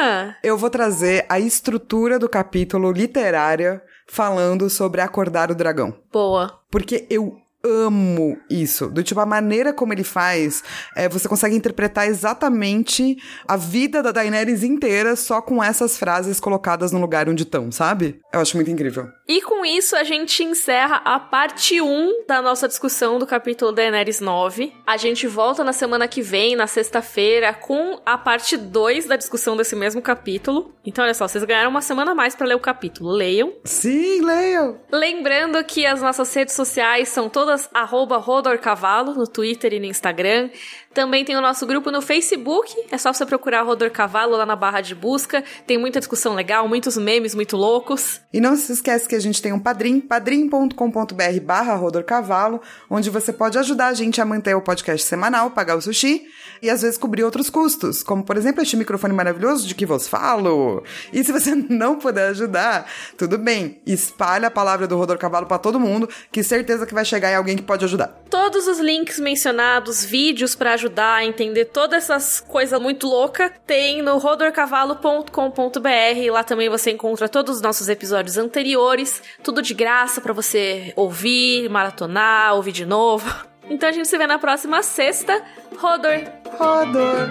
[0.01, 0.35] Ah.
[0.41, 5.93] Eu vou trazer a estrutura do capítulo literária falando sobre acordar o dragão.
[6.11, 6.59] Boa.
[6.71, 8.87] Porque eu amo isso.
[8.89, 10.63] Do tipo, a maneira como ele faz,
[10.95, 16.91] é, você consegue interpretar exatamente a vida da Daenerys inteira só com essas frases colocadas
[16.91, 18.19] no lugar onde estão, sabe?
[18.33, 19.07] Eu acho muito incrível.
[19.27, 24.19] E com isso a gente encerra a parte 1 da nossa discussão do capítulo Daenerys
[24.19, 24.73] 9.
[24.85, 29.55] A gente volta na semana que vem, na sexta-feira, com a parte 2 da discussão
[29.55, 30.73] desse mesmo capítulo.
[30.85, 33.11] Então, olha só, vocês ganharam uma semana a mais para ler o capítulo.
[33.11, 33.53] Leiam.
[33.63, 34.79] Sim, leiam!
[34.91, 39.85] Lembrando que as nossas redes sociais são todas todas arroba Rodorcavalo no Twitter e no
[39.85, 40.49] Instagram.
[40.93, 44.55] Também tem o nosso grupo no Facebook, é só você procurar Rodor Cavalo lá na
[44.55, 45.43] barra de busca.
[45.65, 48.19] Tem muita discussão legal, muitos memes muito loucos.
[48.33, 53.09] E não se esquece que a gente tem um padrim, padrim.com.br barra Rodor Cavalo, onde
[53.09, 56.25] você pode ajudar a gente a manter o podcast semanal, pagar o sushi
[56.61, 60.07] e às vezes cobrir outros custos, como por exemplo este microfone maravilhoso de que vos
[60.07, 60.83] falo.
[61.11, 62.85] E se você não puder ajudar,
[63.17, 67.05] tudo bem, espalha a palavra do Rodor Cavalo para todo mundo, que certeza que vai
[67.05, 68.07] chegar em alguém que pode ajudar.
[68.29, 74.01] Todos os links mencionados, vídeos para ajudar a entender todas essas coisas muito loucas, tem
[74.01, 76.31] no rodorcavalo.com.br.
[76.31, 81.69] Lá também você encontra todos os nossos episódios anteriores, tudo de graça para você ouvir,
[81.69, 83.50] maratonar, ouvir de novo.
[83.69, 85.41] Então a gente se vê na próxima sexta.
[85.77, 86.23] Rodor!
[86.57, 87.29] Rodor!